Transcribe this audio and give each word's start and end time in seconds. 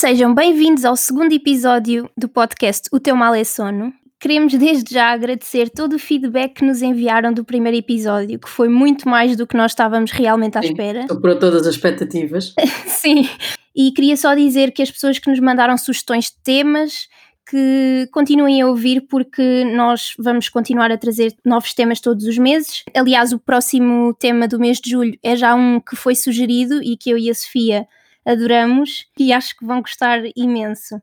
Sejam 0.00 0.32
bem-vindos 0.32 0.84
ao 0.84 0.94
segundo 0.94 1.32
episódio 1.32 2.08
do 2.16 2.28
podcast 2.28 2.88
O 2.92 3.00
Teu 3.00 3.16
Mal 3.16 3.34
é 3.34 3.42
Sono. 3.42 3.92
Queremos 4.20 4.54
desde 4.54 4.94
já 4.94 5.10
agradecer 5.10 5.68
todo 5.70 5.96
o 5.96 5.98
feedback 5.98 6.54
que 6.54 6.64
nos 6.64 6.82
enviaram 6.82 7.32
do 7.32 7.44
primeiro 7.44 7.76
episódio, 7.76 8.38
que 8.38 8.48
foi 8.48 8.68
muito 8.68 9.08
mais 9.08 9.34
do 9.34 9.44
que 9.44 9.56
nós 9.56 9.72
estávamos 9.72 10.12
realmente 10.12 10.56
à 10.56 10.62
Sim, 10.62 10.68
espera. 10.68 11.04
Superou 11.08 11.36
todas 11.36 11.66
as 11.66 11.74
expectativas. 11.74 12.54
Sim, 12.86 13.28
e 13.74 13.90
queria 13.90 14.16
só 14.16 14.36
dizer 14.36 14.70
que 14.70 14.82
as 14.82 14.90
pessoas 14.92 15.18
que 15.18 15.28
nos 15.28 15.40
mandaram 15.40 15.76
sugestões 15.76 16.26
de 16.26 16.36
temas 16.44 17.08
que 17.50 18.08
continuem 18.12 18.62
a 18.62 18.68
ouvir 18.68 19.00
porque 19.10 19.64
nós 19.64 20.12
vamos 20.16 20.48
continuar 20.48 20.92
a 20.92 20.96
trazer 20.96 21.34
novos 21.44 21.74
temas 21.74 21.98
todos 21.98 22.24
os 22.24 22.38
meses. 22.38 22.84
Aliás, 22.94 23.32
o 23.32 23.38
próximo 23.40 24.14
tema 24.14 24.46
do 24.46 24.60
mês 24.60 24.78
de 24.78 24.90
julho 24.90 25.18
é 25.24 25.34
já 25.34 25.56
um 25.56 25.80
que 25.80 25.96
foi 25.96 26.14
sugerido 26.14 26.80
e 26.84 26.96
que 26.96 27.10
eu 27.10 27.18
e 27.18 27.28
a 27.28 27.34
Sofia 27.34 27.88
adoramos 28.28 29.06
e 29.18 29.32
acho 29.32 29.56
que 29.56 29.64
vão 29.64 29.80
gostar 29.80 30.20
imenso. 30.36 31.00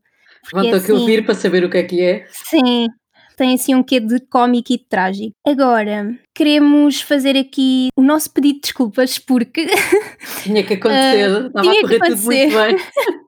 Vão 0.54 0.64
ter 0.64 0.70
que 0.70 0.76
assim, 0.76 0.92
ouvir 0.92 1.26
para 1.26 1.34
saber 1.34 1.64
o 1.64 1.70
que 1.70 1.78
é 1.78 1.84
que 1.84 2.02
é. 2.02 2.28
Sim, 2.30 2.88
tem 3.36 3.56
assim 3.56 3.74
um 3.74 3.84
quê 3.84 4.00
de 4.00 4.20
cómico 4.20 4.72
e 4.72 4.78
de 4.78 4.86
trágico. 4.88 5.36
Agora, 5.46 6.18
queremos 6.34 7.02
fazer 7.02 7.36
aqui 7.36 7.90
o 7.96 8.04
nosso 8.04 8.32
pedido 8.32 8.56
de 8.56 8.62
desculpas 8.62 9.18
porque 9.18 9.66
Tinha 10.44 10.64
que 10.64 10.76
acontecer. 10.76 11.32
Ah, 11.32 11.48
Estava 11.48 11.70
a 11.70 11.74
que 11.74 11.82
correr 11.82 12.00
tudo 12.00 12.22
muito 12.22 12.56
bem. 12.56 12.78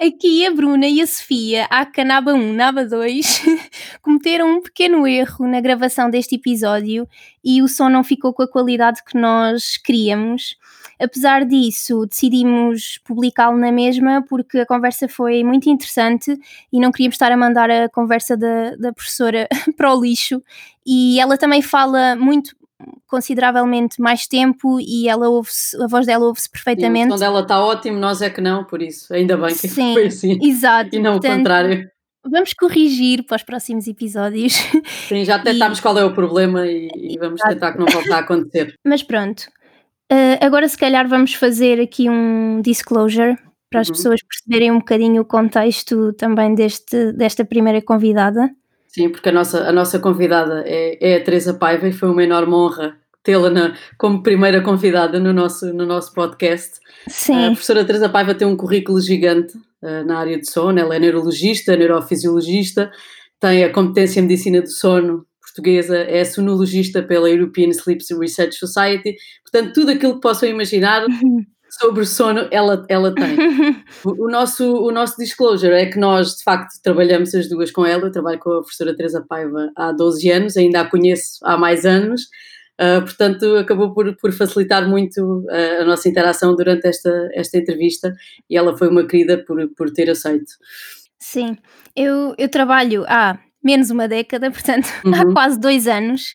aqui 0.00 0.46
a 0.46 0.50
Bruna 0.50 0.86
e 0.86 1.00
a 1.00 1.06
Sofia, 1.06 1.64
à 1.64 1.84
Canaba 1.84 2.32
1, 2.34 2.52
Naba 2.52 2.84
2, 2.84 3.42
cometeram 4.02 4.56
um 4.56 4.62
pequeno 4.62 5.06
erro 5.06 5.46
na 5.46 5.60
gravação 5.60 6.10
deste 6.10 6.36
episódio 6.36 7.06
e 7.44 7.62
o 7.62 7.68
som 7.68 7.88
não 7.88 8.04
ficou 8.04 8.32
com 8.32 8.42
a 8.42 8.50
qualidade 8.50 9.02
que 9.04 9.16
nós 9.16 9.76
queríamos. 9.76 10.56
Apesar 11.02 11.44
disso, 11.44 12.06
decidimos 12.06 13.00
publicá-lo 13.04 13.58
na 13.58 13.72
mesma 13.72 14.24
porque 14.28 14.58
a 14.58 14.66
conversa 14.66 15.08
foi 15.08 15.42
muito 15.42 15.68
interessante 15.68 16.38
e 16.72 16.78
não 16.78 16.92
queríamos 16.92 17.14
estar 17.14 17.32
a 17.32 17.36
mandar 17.36 17.70
a 17.70 17.88
conversa 17.88 18.36
da, 18.36 18.76
da 18.76 18.92
professora 18.92 19.48
para 19.76 19.92
o 19.92 20.00
lixo. 20.00 20.40
E 20.86 21.18
ela 21.18 21.36
também 21.36 21.60
fala 21.60 22.14
muito 22.14 22.54
consideravelmente 23.06 24.00
mais 24.00 24.26
tempo 24.26 24.78
e 24.80 25.08
ela 25.08 25.28
ouve 25.28 25.50
a 25.80 25.86
voz 25.86 26.06
dela 26.06 26.26
ouve-se 26.26 26.44
Sim, 26.44 26.48
o 26.48 26.52
perfeitamente. 26.52 27.12
som 27.12 27.18
dela 27.18 27.40
está 27.40 27.60
ótimo, 27.60 27.98
nós 27.98 28.22
é 28.22 28.30
que 28.30 28.40
não, 28.40 28.64
por 28.64 28.82
isso. 28.82 29.12
Ainda 29.12 29.36
bem 29.36 29.54
que 29.54 29.68
Sim, 29.68 29.94
foi 29.94 30.06
assim. 30.06 30.38
Exato. 30.42 30.94
E 30.94 31.00
não 31.00 31.16
o 31.16 31.20
portanto, 31.20 31.38
contrário. 31.38 31.90
Vamos 32.24 32.52
corrigir 32.54 33.24
para 33.24 33.36
os 33.36 33.42
próximos 33.42 33.88
episódios. 33.88 34.54
Sim, 35.08 35.24
já 35.24 35.36
detectámos 35.38 35.80
qual 35.80 35.98
é 35.98 36.04
o 36.04 36.14
problema 36.14 36.66
e, 36.66 36.88
e 36.94 37.18
vamos 37.18 37.40
tentar 37.40 37.72
que 37.72 37.78
não 37.78 37.86
volte 37.86 38.12
a 38.12 38.18
acontecer. 38.18 38.74
Mas 38.84 39.02
pronto. 39.02 39.44
Uh, 40.12 40.36
agora, 40.44 40.68
se 40.68 40.76
calhar, 40.76 41.08
vamos 41.08 41.32
fazer 41.32 41.80
aqui 41.80 42.10
um 42.10 42.60
disclosure 42.60 43.34
para 43.70 43.80
as 43.80 43.88
Uhum. 43.88 43.94
pessoas 43.94 44.20
perceberem 44.22 44.70
um 44.70 44.78
bocadinho 44.78 45.22
o 45.22 45.24
contexto 45.24 46.12
também 46.12 46.54
deste, 46.54 47.12
desta 47.14 47.46
primeira 47.46 47.80
convidada. 47.80 48.50
Sim, 48.88 49.08
porque 49.08 49.30
a 49.30 49.32
nossa, 49.32 49.66
a 49.66 49.72
nossa 49.72 49.98
convidada 49.98 50.62
é, 50.66 51.12
é 51.12 51.16
a 51.16 51.24
Teresa 51.24 51.54
Paiva 51.54 51.88
e 51.88 51.92
foi 51.92 52.10
uma 52.10 52.22
enorme 52.22 52.52
honra 52.52 52.98
tê-la 53.22 53.50
como 53.96 54.22
primeira 54.22 54.60
convidada 54.60 55.18
no 55.18 55.32
nosso, 55.32 55.72
no 55.72 55.86
nosso 55.86 56.12
podcast. 56.12 56.78
A 57.06 57.10
Sim, 57.10 57.46
professora 57.46 57.84
Teresa 57.84 58.08
Paiva 58.08 58.34
tem 58.34 58.46
um 58.46 58.56
currículo 58.56 59.00
gigante 59.00 59.54
eh, 59.80 60.02
na 60.04 60.18
área 60.18 60.38
de 60.38 60.50
sono, 60.50 60.78
ela 60.78 60.96
é 60.96 60.98
neurologista, 60.98 61.76
neurofisiologista, 61.76 62.90
tem 63.40 63.64
a 63.64 63.72
competência 63.72 64.20
em 64.20 64.24
medicina 64.24 64.60
do 64.60 64.68
sono 64.68 65.24
portuguesa, 65.52 65.98
é 65.98 66.24
sonologista 66.24 67.02
pela 67.02 67.30
European 67.30 67.68
Sleep 67.68 68.02
Research 68.18 68.56
Society, 68.56 69.16
portanto, 69.42 69.74
tudo 69.74 69.90
aquilo 69.90 70.14
que 70.14 70.20
possam 70.20 70.48
imaginar 70.48 71.04
sobre 71.80 72.04
sono 72.04 72.48
ela, 72.50 72.84
ela 72.88 73.14
tem. 73.14 73.36
O, 74.04 74.26
o 74.26 74.30
nosso, 74.30 74.64
o 74.64 74.90
nosso 74.90 75.16
disclosure 75.16 75.72
é 75.72 75.86
que 75.86 75.98
nós, 75.98 76.36
de 76.36 76.42
facto, 76.42 76.72
trabalhamos 76.82 77.34
as 77.34 77.48
duas 77.48 77.70
com 77.70 77.86
ela. 77.86 78.06
Eu 78.06 78.10
trabalho 78.10 78.38
com 78.40 78.50
a 78.50 78.60
professora 78.60 78.96
Teresa 78.96 79.24
Paiva 79.28 79.70
há 79.76 79.92
12 79.92 80.28
anos, 80.30 80.56
ainda 80.56 80.80
a 80.80 80.90
conheço 80.90 81.38
há 81.44 81.56
mais 81.56 81.86
anos. 81.86 82.22
Ah, 82.78 83.00
portanto, 83.00 83.56
acabou 83.56 83.94
por, 83.94 84.16
por 84.16 84.32
facilitar 84.32 84.88
muito 84.88 85.46
ah, 85.50 85.82
a 85.82 85.84
nossa 85.84 86.08
interação 86.08 86.56
durante 86.56 86.86
esta, 86.88 87.28
esta 87.32 87.58
entrevista 87.58 88.12
e 88.50 88.56
ela 88.56 88.76
foi 88.76 88.88
uma 88.88 89.06
querida 89.06 89.38
por, 89.44 89.68
por 89.76 89.90
ter 89.92 90.10
aceito. 90.10 90.52
sim. 91.20 91.56
Eu, 91.94 92.34
eu 92.38 92.48
trabalho 92.48 93.04
há 93.06 93.38
menos 93.62 93.90
uma 93.90 94.08
década, 94.08 94.50
portanto, 94.52 94.88
há 95.12 95.24
Uhum. 95.24 95.32
quase 95.32 95.58
dois 95.58 95.86
anos, 95.86 96.34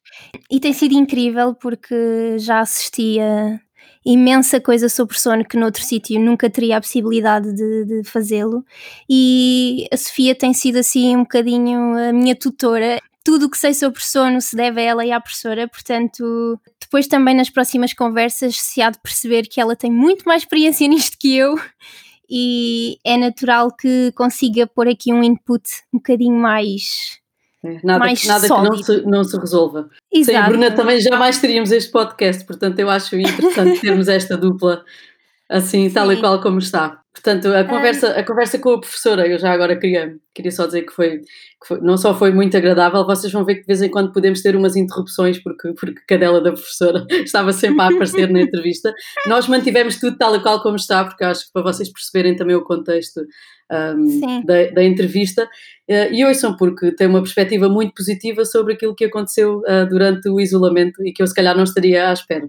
e 0.49 0.59
tem 0.59 0.73
sido 0.73 0.93
incrível 0.93 1.53
porque 1.55 2.37
já 2.39 2.59
assisti 2.59 3.19
a 3.19 3.59
imensa 4.05 4.61
coisa 4.61 4.87
sobre 4.87 5.19
sono 5.19 5.43
que 5.43 5.57
noutro 5.57 5.83
sítio 5.83 6.17
nunca 6.19 6.49
teria 6.49 6.77
a 6.77 6.81
possibilidade 6.81 7.53
de, 7.53 7.85
de 7.85 8.03
fazê-lo. 8.09 8.63
E 9.09 9.85
a 9.91 9.97
Sofia 9.97 10.33
tem 10.33 10.53
sido 10.53 10.77
assim 10.77 11.15
um 11.17 11.23
bocadinho 11.23 11.97
a 11.97 12.13
minha 12.13 12.33
tutora. 12.35 12.99
Tudo 13.21 13.47
o 13.47 13.49
que 13.49 13.57
sei 13.57 13.73
sobre 13.73 14.01
sono 14.01 14.39
se 14.39 14.55
deve 14.55 14.79
a 14.79 14.83
ela 14.85 15.05
e 15.05 15.11
à 15.11 15.19
professora, 15.19 15.67
portanto, 15.67 16.57
depois 16.79 17.07
também 17.07 17.35
nas 17.35 17.49
próximas 17.49 17.93
conversas 17.93 18.55
se 18.55 18.81
há 18.81 18.89
de 18.89 18.99
perceber 19.01 19.43
que 19.49 19.59
ela 19.59 19.75
tem 19.75 19.91
muito 19.91 20.23
mais 20.23 20.43
experiência 20.43 20.87
nisto 20.89 21.17
que 21.19 21.35
eu 21.35 21.59
e 22.29 22.97
é 23.05 23.17
natural 23.17 23.71
que 23.71 24.11
consiga 24.13 24.67
pôr 24.67 24.87
aqui 24.87 25.13
um 25.13 25.23
input 25.23 25.63
um 25.93 25.97
bocadinho 25.97 26.35
mais. 26.35 27.19
É, 27.63 27.79
Nada, 27.83 27.99
Mais 27.99 28.23
nada 28.25 28.43
que 28.43 28.49
não 28.49 28.65
sólido. 28.65 28.83
se, 28.83 29.01
não 29.01 29.23
se 29.23 29.37
resolva. 29.37 29.89
Sem 30.13 30.21
a 30.21 30.39
Exato. 30.39 30.49
Bruna 30.49 30.71
também 30.71 31.01
jamais 31.01 31.39
teríamos 31.39 31.71
este 31.71 31.91
podcast, 31.91 32.45
portanto, 32.45 32.77
eu 32.79 32.89
acho 32.89 33.15
interessante 33.17 33.81
termos 33.81 34.07
esta 34.07 34.37
dupla 34.37 34.83
assim, 35.49 35.89
tal 35.89 36.11
e 36.11 36.15
Sim. 36.15 36.21
qual 36.21 36.41
como 36.41 36.59
está. 36.59 36.99
Portanto, 37.13 37.47
a 37.47 37.63
conversa, 37.63 38.09
a 38.11 38.23
conversa 38.23 38.59
com 38.59 38.73
a 38.73 38.79
professora, 38.79 39.27
eu 39.27 39.39
já 39.39 39.51
agora 39.51 39.75
queria, 39.75 40.15
queria 40.35 40.51
só 40.51 40.67
dizer 40.67 40.83
que 40.83 40.93
foi, 40.93 41.17
que 41.17 41.67
foi- 41.67 41.81
não 41.81 41.97
só 41.97 42.13
foi 42.13 42.31
muito 42.31 42.55
agradável, 42.55 43.03
vocês 43.05 43.33
vão 43.33 43.43
ver 43.43 43.55
que 43.55 43.61
de 43.61 43.67
vez 43.67 43.81
em 43.81 43.89
quando 43.89 44.11
podemos 44.11 44.41
ter 44.43 44.55
umas 44.55 44.75
interrupções, 44.75 45.41
porque, 45.41 45.73
porque 45.73 45.99
a 45.99 46.05
cadela 46.07 46.39
da 46.39 46.51
professora 46.51 47.05
estava 47.25 47.51
sempre 47.51 47.81
a 47.81 47.87
aparecer 47.87 48.29
na 48.29 48.41
entrevista. 48.41 48.93
Nós 49.25 49.47
mantivemos 49.47 49.99
tudo 49.99 50.15
tal 50.15 50.35
e 50.35 50.41
qual 50.43 50.61
como 50.61 50.75
está, 50.75 51.03
porque 51.05 51.23
acho 51.23 51.47
que 51.47 51.53
para 51.53 51.63
vocês 51.63 51.91
perceberem 51.91 52.35
também 52.35 52.55
o 52.55 52.63
contexto 52.63 53.21
Sim. 53.95 54.45
da, 54.45 54.69
da 54.71 54.83
entrevista. 54.83 55.49
Eh, 55.87 56.13
e 56.13 56.23
ouçam, 56.25 56.55
porque 56.55 56.91
tem 56.91 57.07
uma 57.07 57.21
perspectiva 57.21 57.67
muito 57.67 57.93
positiva 57.95 58.45
sobre 58.45 58.73
aquilo 58.73 58.93
que 58.95 59.05
aconteceu 59.05 59.63
ah, 59.67 59.85
durante 59.85 60.29
o 60.29 60.39
isolamento 60.39 61.03
e 61.05 61.11
que 61.11 61.23
eu 61.23 61.27
se 61.27 61.33
calhar 61.33 61.55
não 61.55 61.63
estaria 61.63 62.09
à 62.09 62.13
espera. 62.13 62.47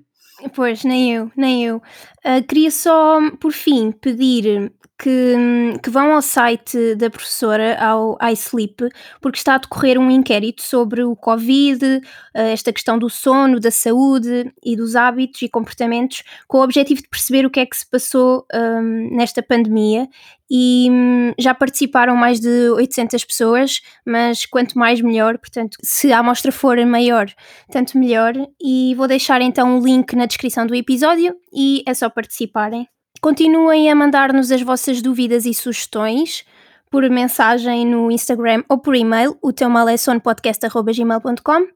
Pois, 0.54 0.84
nem 0.84 1.12
eu, 1.14 1.30
nem 1.36 1.64
eu. 1.64 1.82
Ah, 2.24 2.40
queria 2.42 2.70
só, 2.70 3.18
por 3.40 3.52
fim, 3.52 3.90
pedir 3.90 4.72
que, 4.98 5.78
que 5.82 5.90
vão 5.90 6.12
ao 6.12 6.20
site 6.20 6.96
da 6.96 7.08
professora, 7.08 7.78
ao 7.80 8.18
iSleep, 8.32 8.88
porque 9.20 9.38
está 9.38 9.54
a 9.54 9.58
decorrer 9.58 9.98
um 9.98 10.10
inquérito 10.10 10.62
sobre 10.62 11.04
o 11.04 11.14
Covid, 11.14 12.00
ah, 12.34 12.42
esta 12.42 12.72
questão 12.72 12.98
do 12.98 13.08
sono, 13.08 13.60
da 13.60 13.70
saúde 13.70 14.52
e 14.64 14.76
dos 14.76 14.96
hábitos 14.96 15.42
e 15.42 15.48
comportamentos, 15.48 16.24
com 16.48 16.58
o 16.58 16.62
objetivo 16.62 17.00
de 17.00 17.08
perceber 17.08 17.46
o 17.46 17.50
que 17.50 17.60
é 17.60 17.66
que 17.66 17.76
se 17.76 17.88
passou 17.88 18.44
ahm, 18.52 19.14
nesta 19.16 19.42
pandemia. 19.42 20.08
E 20.50 20.88
hum, 20.90 21.32
já 21.38 21.54
participaram 21.54 22.16
mais 22.16 22.40
de 22.40 22.70
800 22.70 23.22
pessoas, 23.24 23.80
mas 24.04 24.46
quanto 24.46 24.78
mais 24.78 25.00
melhor, 25.00 25.36
portanto, 25.38 25.76
se 25.82 26.10
a 26.10 26.20
amostra 26.20 26.50
for 26.50 26.78
maior, 26.86 27.26
tanto 27.70 27.98
melhor. 27.98 28.34
E 28.60 28.94
vou 28.96 29.06
deixar 29.06 29.42
então 29.42 29.78
o 29.78 29.84
link 29.84 30.16
na 30.16 30.26
descrição 30.26 30.66
do 30.66 30.74
episódio 30.74 31.36
e 31.52 31.82
é 31.86 31.92
só 31.92 32.08
participarem. 32.08 32.88
Continuem 33.20 33.90
a 33.90 33.94
mandar-nos 33.94 34.52
as 34.52 34.62
vossas 34.62 35.02
dúvidas 35.02 35.44
e 35.44 35.52
sugestões 35.52 36.44
por 36.90 37.08
mensagem 37.10 37.86
no 37.86 38.10
Instagram 38.10 38.62
ou 38.68 38.78
por 38.78 38.94
e-mail, 38.94 39.36
o 39.42 39.52
teu 39.52 39.68
malessonepodcast.gmail.com 39.68 41.66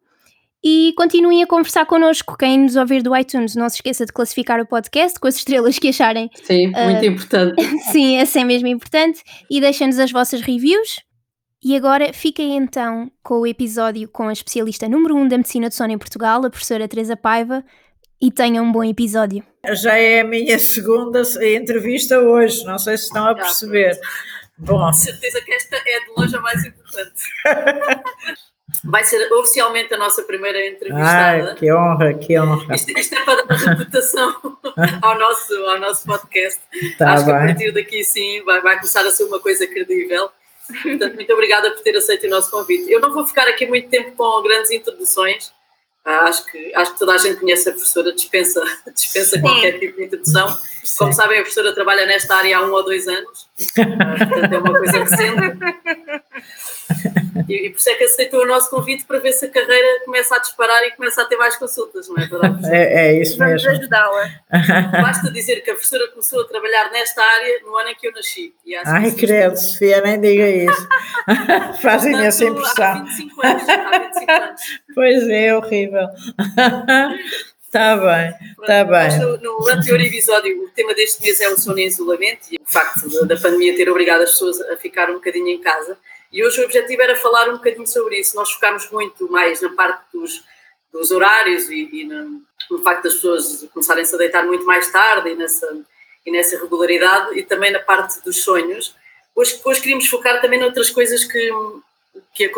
e 0.64 0.94
continuem 0.96 1.42
a 1.42 1.46
conversar 1.46 1.84
connosco. 1.86 2.36
Quem 2.38 2.60
nos 2.60 2.76
ouvir 2.76 3.02
do 3.02 3.16
iTunes, 3.16 3.56
não 3.56 3.68
se 3.68 3.76
esqueça 3.76 4.06
de 4.06 4.12
classificar 4.12 4.60
o 4.60 4.66
podcast 4.66 5.18
com 5.18 5.26
as 5.26 5.36
estrelas 5.36 5.78
que 5.78 5.88
acharem. 5.88 6.30
Sim, 6.44 6.68
muito 6.68 7.04
importante. 7.04 7.60
Sim, 7.90 8.16
essa 8.16 8.40
é 8.40 8.44
mesmo 8.44 8.68
importante. 8.68 9.22
E 9.50 9.60
deixem-nos 9.60 9.98
as 9.98 10.12
vossas 10.12 10.40
reviews. 10.40 11.00
E 11.64 11.76
agora 11.76 12.12
fiquem 12.12 12.56
então 12.56 13.10
com 13.22 13.40
o 13.40 13.46
episódio 13.46 14.08
com 14.08 14.28
a 14.28 14.32
especialista 14.32 14.88
número 14.88 15.16
1 15.16 15.20
um 15.20 15.28
da 15.28 15.36
medicina 15.36 15.68
de 15.68 15.74
sono 15.74 15.92
em 15.92 15.98
Portugal, 15.98 16.44
a 16.44 16.50
professora 16.50 16.88
Teresa 16.88 17.16
Paiva, 17.16 17.64
e 18.22 18.30
tenham 18.30 18.64
um 18.64 18.70
bom 18.70 18.84
episódio. 18.84 19.44
Já 19.72 19.98
é 19.98 20.20
a 20.20 20.24
minha 20.24 20.56
segunda 20.60 21.22
entrevista 21.42 22.20
hoje, 22.20 22.64
não 22.64 22.78
sei 22.78 22.96
se 22.96 23.04
estão 23.04 23.26
a 23.26 23.34
perceber. 23.34 23.98
Bom. 24.56 24.78
Com 24.78 24.92
certeza 24.92 25.40
que 25.40 25.52
esta 25.52 25.76
é 25.76 26.00
de 26.00 26.12
longe 26.16 26.36
a 26.36 26.40
mais 26.40 26.64
importante. 26.64 27.22
Vai 28.84 29.04
ser 29.04 29.30
oficialmente 29.32 29.92
a 29.92 29.98
nossa 29.98 30.22
primeira 30.22 30.66
entrevistada. 30.66 31.50
Ai, 31.50 31.54
que 31.56 31.72
honra, 31.72 32.14
que 32.14 32.38
honra. 32.38 32.74
Isto, 32.74 32.98
isto 32.98 33.14
é 33.14 33.24
para 33.24 33.44
dar 33.44 33.56
reputação 33.56 34.58
ao 35.02 35.18
nosso, 35.18 35.54
ao 35.66 35.80
nosso 35.80 36.06
podcast. 36.06 36.60
Tá 36.96 37.14
Acho 37.14 37.26
bem. 37.26 37.34
que 37.34 37.40
a 37.40 37.46
partir 37.46 37.72
daqui 37.72 38.04
sim 38.04 38.42
vai, 38.44 38.60
vai 38.60 38.76
começar 38.76 39.06
a 39.06 39.10
ser 39.10 39.24
uma 39.24 39.40
coisa 39.40 39.66
credível. 39.66 40.30
Portanto, 40.82 41.14
muito 41.14 41.32
obrigada 41.32 41.70
por 41.72 41.82
ter 41.82 41.96
aceito 41.96 42.26
o 42.26 42.30
nosso 42.30 42.50
convite. 42.50 42.90
Eu 42.90 43.00
não 43.00 43.12
vou 43.12 43.26
ficar 43.26 43.46
aqui 43.46 43.66
muito 43.66 43.88
tempo 43.88 44.12
com 44.12 44.42
grandes 44.42 44.70
introduções. 44.70 45.52
Ah, 46.04 46.24
acho, 46.24 46.44
que, 46.46 46.74
acho 46.74 46.92
que 46.94 46.98
toda 46.98 47.12
a 47.14 47.18
gente 47.18 47.38
conhece 47.38 47.68
a 47.68 47.72
professora, 47.72 48.12
dispensa, 48.12 48.60
dispensa 48.92 49.40
qualquer 49.40 49.78
tipo 49.78 49.96
de 49.98 50.04
introdução. 50.04 50.58
Como 50.98 51.12
sabem, 51.12 51.38
a 51.38 51.42
professora 51.42 51.72
trabalha 51.72 52.06
nesta 52.06 52.34
área 52.34 52.58
há 52.58 52.62
um 52.62 52.72
ou 52.72 52.84
dois 52.84 53.06
anos, 53.06 53.48
ah, 53.78 54.26
portanto 54.26 54.52
é 54.52 54.58
uma 54.58 54.78
coisa 54.78 54.98
recente. 54.98 55.58
E, 57.48 57.66
e 57.66 57.70
por 57.70 57.78
isso 57.78 57.90
é 57.90 57.94
que 57.94 58.04
aceitou 58.04 58.42
o 58.42 58.46
nosso 58.46 58.70
convite 58.70 59.04
para 59.04 59.18
ver 59.18 59.32
se 59.32 59.46
a 59.46 59.50
carreira 59.50 60.04
começa 60.04 60.36
a 60.36 60.38
disparar 60.38 60.82
e 60.84 60.92
começa 60.92 61.22
a 61.22 61.24
ter 61.24 61.36
mais 61.36 61.56
consultas, 61.56 62.08
não 62.08 62.16
é 62.18 62.26
verdade? 62.26 62.62
É, 62.72 63.08
é 63.08 63.20
isso 63.20 63.36
Vamos 63.36 63.62
mesmo. 63.64 63.80
ajudá-la. 63.80 64.30
Basta 65.02 65.30
dizer 65.32 65.62
que 65.62 65.70
a 65.70 65.74
professora 65.74 66.08
começou 66.08 66.40
a 66.40 66.44
trabalhar 66.44 66.90
nesta 66.90 67.22
área 67.22 67.60
no 67.64 67.76
ano 67.76 67.90
em 67.90 67.94
que 67.94 68.06
eu 68.06 68.12
nasci. 68.12 68.54
Ai, 68.86 69.10
credo, 69.12 69.56
Sofia, 69.56 70.00
nem 70.00 70.20
diga 70.20 70.48
isso. 70.48 70.88
Fazem 71.82 72.24
essa 72.24 72.44
impressão. 72.44 72.84
Há 72.84 73.02
25 73.04 73.46
anos. 73.46 73.68
Há 73.68 73.98
25 73.98 74.30
anos. 74.30 74.60
Pois 74.94 75.28
é, 75.28 75.56
horrível. 75.56 76.08
Está 77.72 77.96
bem, 77.96 78.34
está 78.60 78.84
bem. 78.84 79.18
No, 79.18 79.38
no, 79.38 79.68
anterior 79.70 79.98
episódio, 79.98 80.62
o 80.62 80.68
tema 80.68 80.92
deste 80.92 81.22
mês 81.22 81.40
é 81.40 81.48
o 81.48 81.56
sono 81.56 81.78
em 81.78 81.86
isolamento 81.86 82.48
e 82.50 82.56
o 82.56 82.70
facto 82.70 83.26
da 83.26 83.34
pandemia 83.34 83.74
ter 83.74 83.88
obrigado 83.88 84.20
as 84.20 84.32
pessoas 84.32 84.60
a 84.60 84.76
ficar 84.76 85.08
um 85.08 85.14
bocadinho 85.14 85.48
em 85.48 85.58
casa. 85.58 85.96
E 86.32 86.44
hoje 86.44 86.60
o 86.60 86.64
objetivo 86.64 87.02
era 87.02 87.14
falar 87.14 87.48
um 87.50 87.58
bocadinho 87.58 87.86
sobre 87.86 88.18
isso. 88.18 88.34
Nós 88.34 88.50
focámos 88.52 88.90
muito 88.90 89.30
mais 89.30 89.60
na 89.60 89.68
parte 89.70 90.04
dos, 90.12 90.42
dos 90.90 91.10
horários 91.10 91.68
e, 91.68 91.88
e 91.92 92.04
no, 92.04 92.40
no, 92.70 92.82
facto 92.82 93.04
das 93.04 93.14
pessoas 93.14 93.68
começarem-se 93.72 94.14
a 94.14 94.18
deitar 94.18 94.46
muito 94.46 94.64
mais 94.64 94.90
tarde 94.90 95.30
e 95.30 95.34
nessa, 95.34 95.84
e 96.24 96.32
nessa 96.32 96.58
regularidade 96.58 97.38
e 97.38 97.42
também 97.42 97.70
na 97.70 97.80
parte 97.80 98.22
dos 98.22 98.42
sonhos. 98.42 98.94
Hoje, 99.36 99.60
hoje 99.62 99.80
queríamos 99.80 100.08
focar 100.08 100.40
também 100.40 100.58
noutras 100.58 100.88
coisas 100.88 101.24
que, 101.24 101.50
que, 102.34 102.50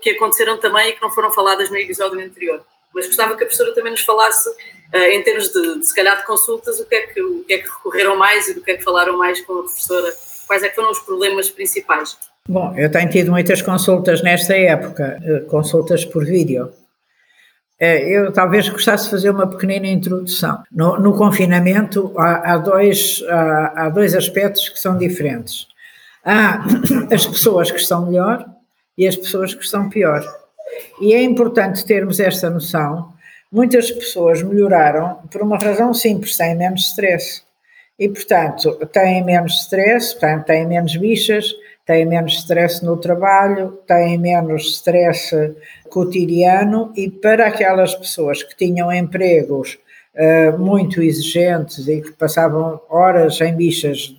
que 0.00 0.10
aconteceram 0.10 0.58
também 0.58 0.90
e 0.90 0.92
que 0.94 1.02
não 1.02 1.10
foram 1.10 1.30
faladas 1.30 1.70
no 1.70 1.76
episódio 1.76 2.18
anterior. 2.20 2.64
Mas 2.92 3.06
gostava 3.06 3.36
que 3.36 3.44
a 3.44 3.46
professora 3.46 3.72
também 3.72 3.92
nos 3.92 4.00
falasse, 4.00 4.48
uh, 4.48 4.96
em 4.96 5.22
termos 5.22 5.48
de, 5.48 5.78
de, 5.78 5.86
se 5.86 5.94
calhar, 5.94 6.18
de 6.18 6.26
consultas, 6.26 6.80
o 6.80 6.86
que, 6.86 6.94
é 6.96 7.06
que, 7.06 7.22
o 7.22 7.44
que 7.44 7.54
é 7.54 7.58
que 7.58 7.68
recorreram 7.68 8.16
mais 8.16 8.48
e 8.48 8.54
do 8.54 8.62
que 8.62 8.72
é 8.72 8.76
que 8.76 8.82
falaram 8.82 9.16
mais 9.16 9.40
com 9.42 9.60
a 9.60 9.62
professora, 9.62 10.12
quais 10.48 10.64
é 10.64 10.68
que 10.68 10.74
foram 10.74 10.90
os 10.90 10.98
problemas 10.98 11.48
principais. 11.48 12.18
Bom, 12.48 12.74
eu 12.76 12.90
tenho 12.90 13.10
tido 13.10 13.30
muitas 13.30 13.60
consultas 13.62 14.22
nesta 14.22 14.56
época, 14.56 15.18
eh, 15.22 15.40
consultas 15.40 16.04
por 16.04 16.24
vídeo. 16.24 16.72
Eh, 17.78 18.08
eu 18.08 18.32
talvez 18.32 18.68
gostasse 18.68 19.04
de 19.04 19.10
fazer 19.10 19.30
uma 19.30 19.48
pequenina 19.48 19.86
introdução. 19.86 20.62
No, 20.72 20.98
no 20.98 21.16
confinamento 21.16 22.12
há, 22.18 22.52
há, 22.54 22.58
dois, 22.58 23.22
há, 23.28 23.86
há 23.86 23.88
dois 23.90 24.14
aspectos 24.14 24.68
que 24.68 24.80
são 24.80 24.96
diferentes. 24.96 25.66
Há 26.24 26.64
as 27.12 27.26
pessoas 27.26 27.70
que 27.70 27.78
estão 27.78 28.06
melhor 28.06 28.44
e 28.96 29.06
as 29.06 29.16
pessoas 29.16 29.54
que 29.54 29.64
estão 29.64 29.88
pior. 29.88 30.22
E 31.00 31.12
é 31.14 31.22
importante 31.22 31.84
termos 31.84 32.20
esta 32.20 32.48
noção. 32.48 33.12
Muitas 33.52 33.90
pessoas 33.90 34.42
melhoraram 34.42 35.16
por 35.30 35.42
uma 35.42 35.58
razão 35.58 35.92
simples, 35.92 36.36
têm 36.36 36.54
menos 36.56 36.86
stress. 36.86 37.42
E, 37.98 38.08
portanto, 38.08 38.74
têm 38.92 39.22
menos 39.24 39.62
stress, 39.62 40.16
têm 40.46 40.66
menos 40.66 40.96
bichas, 40.96 41.52
têm 41.90 42.06
menos 42.06 42.34
stress 42.34 42.84
no 42.84 42.96
trabalho, 42.96 43.80
têm 43.84 44.16
menos 44.16 44.76
stress 44.76 45.34
cotidiano 45.88 46.92
e 46.96 47.10
para 47.10 47.48
aquelas 47.48 47.96
pessoas 47.96 48.44
que 48.44 48.56
tinham 48.56 48.92
empregos 48.92 49.76
uh, 50.14 50.56
muito 50.56 51.02
exigentes 51.02 51.88
e 51.88 52.00
que 52.00 52.12
passavam 52.12 52.80
horas 52.88 53.40
em 53.40 53.56
bichas 53.56 54.16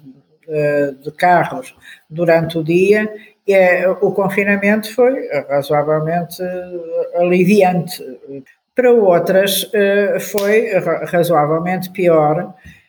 uh, 0.49 0.95
de 1.01 1.11
carros 1.13 1.73
durante 2.09 2.57
o 2.57 2.63
dia, 2.63 3.09
é, 3.47 3.87
o 3.89 4.11
confinamento 4.11 4.93
foi 4.93 5.27
razoavelmente 5.49 6.41
aliviante. 7.15 8.03
Para 8.75 8.91
outras 8.91 9.63
uh, 9.63 10.19
foi 10.19 10.71
razoavelmente 11.07 11.89
pior, 11.89 12.37
eh, 12.39 12.80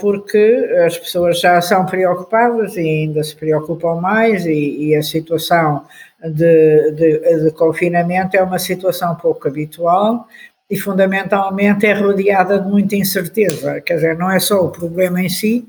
porque 0.00 0.68
as 0.84 0.98
pessoas 0.98 1.40
já 1.40 1.60
são 1.60 1.86
preocupadas 1.86 2.76
e 2.76 2.80
ainda 2.80 3.22
se 3.22 3.36
preocupam 3.36 4.00
mais, 4.00 4.44
e, 4.44 4.88
e 4.88 4.96
a 4.96 5.02
situação 5.02 5.84
de, 6.20 6.90
de, 6.92 7.44
de, 7.44 7.50
confinamento 7.52 8.36
é 8.36 8.42
uma 8.42 8.58
situação 8.58 9.14
pouco 9.14 9.46
habitual 9.46 10.26
e, 10.68 10.76
fundamentalmente, 10.76 11.86
é 11.86 11.92
rodeada 11.92 12.58
de 12.58 12.68
muita 12.68 12.96
incerteza. 12.96 13.80
Quer 13.80 13.94
dizer, 13.94 14.16
não 14.18 14.30
é 14.30 14.40
só 14.40 14.64
o 14.64 14.70
problema 14.70 15.22
em 15.22 15.28
si, 15.28 15.64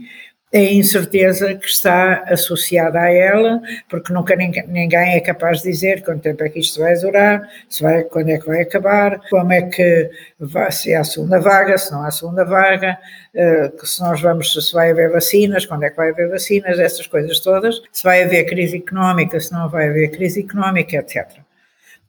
a 0.53 0.59
incerteza 0.59 1.55
que 1.55 1.67
está 1.67 2.23
associada 2.27 3.00
a 3.00 3.11
ela, 3.11 3.59
porque 3.89 4.13
nunca 4.13 4.35
ninguém 4.35 5.15
é 5.15 5.19
capaz 5.19 5.61
de 5.61 5.71
dizer 5.71 6.03
quanto 6.03 6.21
tempo 6.21 6.44
é 6.44 6.50
que 6.50 6.59
isto 6.59 6.79
vai 6.79 6.95
durar, 6.95 7.41
se 7.67 7.81
vai, 7.81 8.03
quando 8.03 8.29
é 8.29 8.38
que 8.38 8.45
vai 8.45 8.61
acabar, 8.61 9.19
como 9.31 9.51
é 9.51 9.63
que 9.63 10.11
vai, 10.39 10.71
se 10.71 10.94
há 10.94 11.03
segunda 11.03 11.39
vaga, 11.39 11.75
se 11.77 11.91
não 11.91 12.03
há 12.03 12.11
segunda 12.11 12.45
vaga, 12.45 13.00
eh, 13.33 13.71
se 13.83 14.00
nós 14.01 14.21
vamos, 14.21 14.53
se 14.53 14.73
vai 14.73 14.91
haver 14.91 15.11
vacinas, 15.11 15.65
quando 15.65 15.83
é 15.83 15.89
que 15.89 15.97
vai 15.97 16.11
haver 16.11 16.29
vacinas, 16.29 16.77
essas 16.77 17.07
coisas 17.07 17.39
todas, 17.39 17.81
se 17.91 18.03
vai 18.03 18.23
haver 18.23 18.45
crise 18.45 18.77
económica, 18.77 19.39
se 19.39 19.51
não 19.51 19.67
vai 19.67 19.89
haver 19.89 20.11
crise 20.11 20.41
económica, 20.41 20.97
etc. 20.97 21.44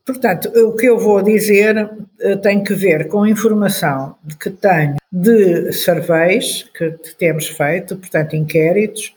Portanto, 0.05 0.51
o 0.51 0.77
que 0.77 0.87
eu 0.87 0.99
vou 0.99 1.23
dizer 1.23 1.91
eh, 2.21 2.37
tem 2.37 2.63
que 2.63 2.75
ver 2.75 3.09
com 3.09 3.27
informação 3.27 4.17
que 4.39 4.51
tenho 4.51 4.97
de 5.11 5.73
surveys 5.73 6.65
que 6.75 6.91
temos 7.19 7.49
feito, 7.49 7.97
portanto, 7.97 8.37
inquéritos, 8.37 9.15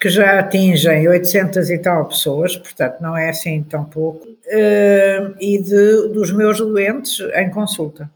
que 0.00 0.08
já 0.08 0.38
atingem 0.38 1.06
800 1.06 1.68
e 1.68 1.78
tal 1.78 2.08
pessoas, 2.08 2.56
portanto, 2.56 3.02
não 3.02 3.14
é 3.14 3.28
assim 3.28 3.62
tão 3.62 3.84
pouco, 3.84 4.26
eh, 4.46 5.30
e 5.38 5.58
de, 5.62 6.08
dos 6.08 6.32
meus 6.32 6.58
doentes 6.58 7.20
em 7.34 7.50
consulta. 7.50 8.10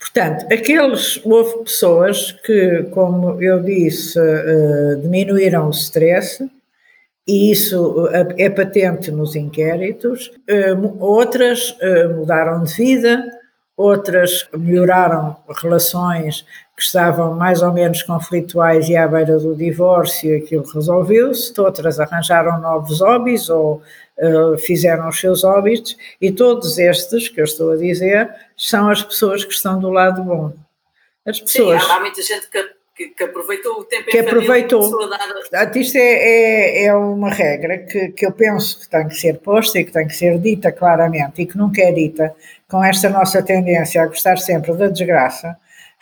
Portanto, 0.00 0.52
aqueles, 0.52 1.20
houve 1.24 1.62
pessoas 1.62 2.32
que, 2.32 2.84
como 2.90 3.40
eu 3.40 3.62
disse, 3.62 4.18
eh, 4.18 4.96
diminuíram 5.00 5.68
o 5.68 5.70
stress, 5.70 6.44
e 7.30 7.52
isso 7.52 8.08
é, 8.08 8.46
é 8.46 8.50
patente 8.50 9.12
nos 9.12 9.36
inquéritos. 9.36 10.32
Eh, 10.48 10.74
outras 10.98 11.76
eh, 11.80 12.08
mudaram 12.08 12.64
de 12.64 12.74
vida, 12.74 13.24
outras 13.76 14.48
melhoraram 14.52 15.36
relações 15.62 16.44
que 16.76 16.82
estavam 16.82 17.36
mais 17.36 17.62
ou 17.62 17.72
menos 17.72 18.02
conflituais 18.02 18.88
e 18.88 18.96
à 18.96 19.06
beira 19.06 19.38
do 19.38 19.54
divórcio, 19.54 20.38
aquilo 20.38 20.64
resolveu-se, 20.74 21.58
outras 21.60 22.00
arranjaram 22.00 22.60
novos 22.60 23.00
hobbies 23.00 23.48
ou 23.48 23.80
uh, 24.18 24.58
fizeram 24.58 25.08
os 25.08 25.20
seus 25.20 25.44
hobbies, 25.44 25.96
e 26.20 26.32
todos 26.32 26.78
estes 26.78 27.28
que 27.28 27.40
eu 27.40 27.44
estou 27.44 27.72
a 27.72 27.76
dizer 27.76 28.28
são 28.56 28.88
as 28.90 29.02
pessoas 29.02 29.44
que 29.44 29.52
estão 29.52 29.78
do 29.78 29.90
lado 29.90 30.22
bom. 30.22 30.52
As 31.26 31.38
pessoas. 31.38 31.82
Sim, 31.82 31.90
há 31.92 32.00
muita 32.00 32.22
gente 32.22 32.48
que 32.48 32.79
que, 33.00 33.08
que, 33.08 33.24
aproveitou 33.24 33.80
o 33.80 33.84
tempo 33.84 34.10
que 34.10 34.18
em 34.18 34.20
aproveitou. 34.20 34.90
Portanto, 34.90 35.78
isto 35.78 35.96
é, 35.96 36.00
é, 36.00 36.84
é, 36.84 36.94
uma 36.94 37.30
regra 37.30 37.78
que, 37.78 38.08
que 38.08 38.26
eu 38.26 38.32
penso 38.32 38.80
que 38.80 38.90
tem 38.90 39.08
que 39.08 39.14
ser 39.14 39.38
posta 39.38 39.78
e 39.78 39.84
que 39.84 39.92
tem 39.92 40.06
que 40.06 40.14
ser 40.14 40.38
dita 40.38 40.70
claramente 40.70 41.40
e 41.40 41.46
que 41.46 41.56
nunca 41.56 41.80
é 41.80 41.92
dita 41.92 42.34
com 42.68 42.84
esta 42.84 43.08
nossa 43.08 43.42
tendência 43.42 44.02
a 44.02 44.06
gostar 44.06 44.36
sempre 44.36 44.74
da 44.74 44.88
desgraça. 44.88 45.56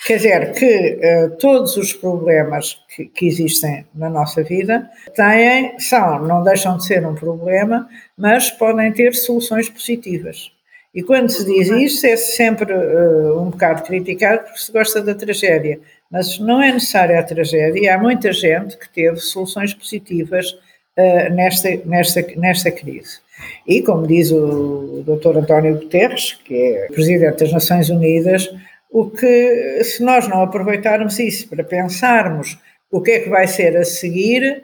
Quer 0.05 0.17
dizer, 0.17 0.53
que 0.53 0.97
uh, 0.97 1.37
todos 1.39 1.77
os 1.77 1.93
problemas 1.93 2.81
que, 2.95 3.07
que, 3.07 3.27
existem 3.27 3.85
na 3.95 4.09
nossa 4.09 4.43
vida 4.45 4.89
têm, 5.15 5.79
são, 5.79 6.21
não 6.25 6.43
deixam 6.43 6.77
de 6.77 6.87
ser 6.87 7.05
um 7.05 7.15
problema, 7.15 7.89
mas 8.17 8.49
podem 8.51 8.93
ter 8.93 9.15
soluções 9.15 9.69
positivas. 9.69 10.53
E 10.95 11.03
quando 11.03 11.31
se 11.31 11.45
diz 11.45 11.69
isso, 11.69 12.07
é 12.07 12.17
sempre 12.17 12.73
uh, 12.73 13.41
um 13.41 13.51
bocado 13.51 13.83
criticado 13.83 14.45
porque 14.45 14.59
se 14.59 14.73
gosta 14.73 15.01
da 15.01 15.15
tragédia. 15.15 15.81
Mas 16.11 16.39
não 16.39 16.63
é 16.63 16.73
necessária 16.73 17.19
a 17.19 17.23
tragédia, 17.23 17.95
há 17.95 17.99
muita 17.99 18.33
gente 18.33 18.77
que 18.77 18.89
teve 18.89 19.17
soluções 19.17 19.75
positivas 19.75 20.53
uh, 20.53 21.35
nesta, 21.35 21.69
nesta, 21.85 22.23
nesta 22.37 22.71
crise. 22.71 23.21
E, 23.67 23.83
como 23.83 24.07
diz 24.07 24.33
o 24.33 25.05
Dr. 25.07 25.39
António 25.39 25.77
Guterres, 25.77 26.33
que 26.45 26.55
é 26.55 26.87
Presidente 26.89 27.41
das 27.41 27.53
Nações 27.53 27.89
Unidas, 27.89 28.49
o 28.91 29.11
que, 29.11 29.85
se 29.85 30.03
nós 30.03 30.27
não 30.29 30.43
aproveitarmos 30.43 31.19
isso 31.19 31.49
para 31.49 31.63
pensarmos 31.63 32.59
o 32.91 33.03
que 33.03 33.11
é 33.13 33.21
que 33.21 33.29
vai 33.29 33.47
ser 33.47 33.77
a 33.77 33.85
seguir, 33.85 34.63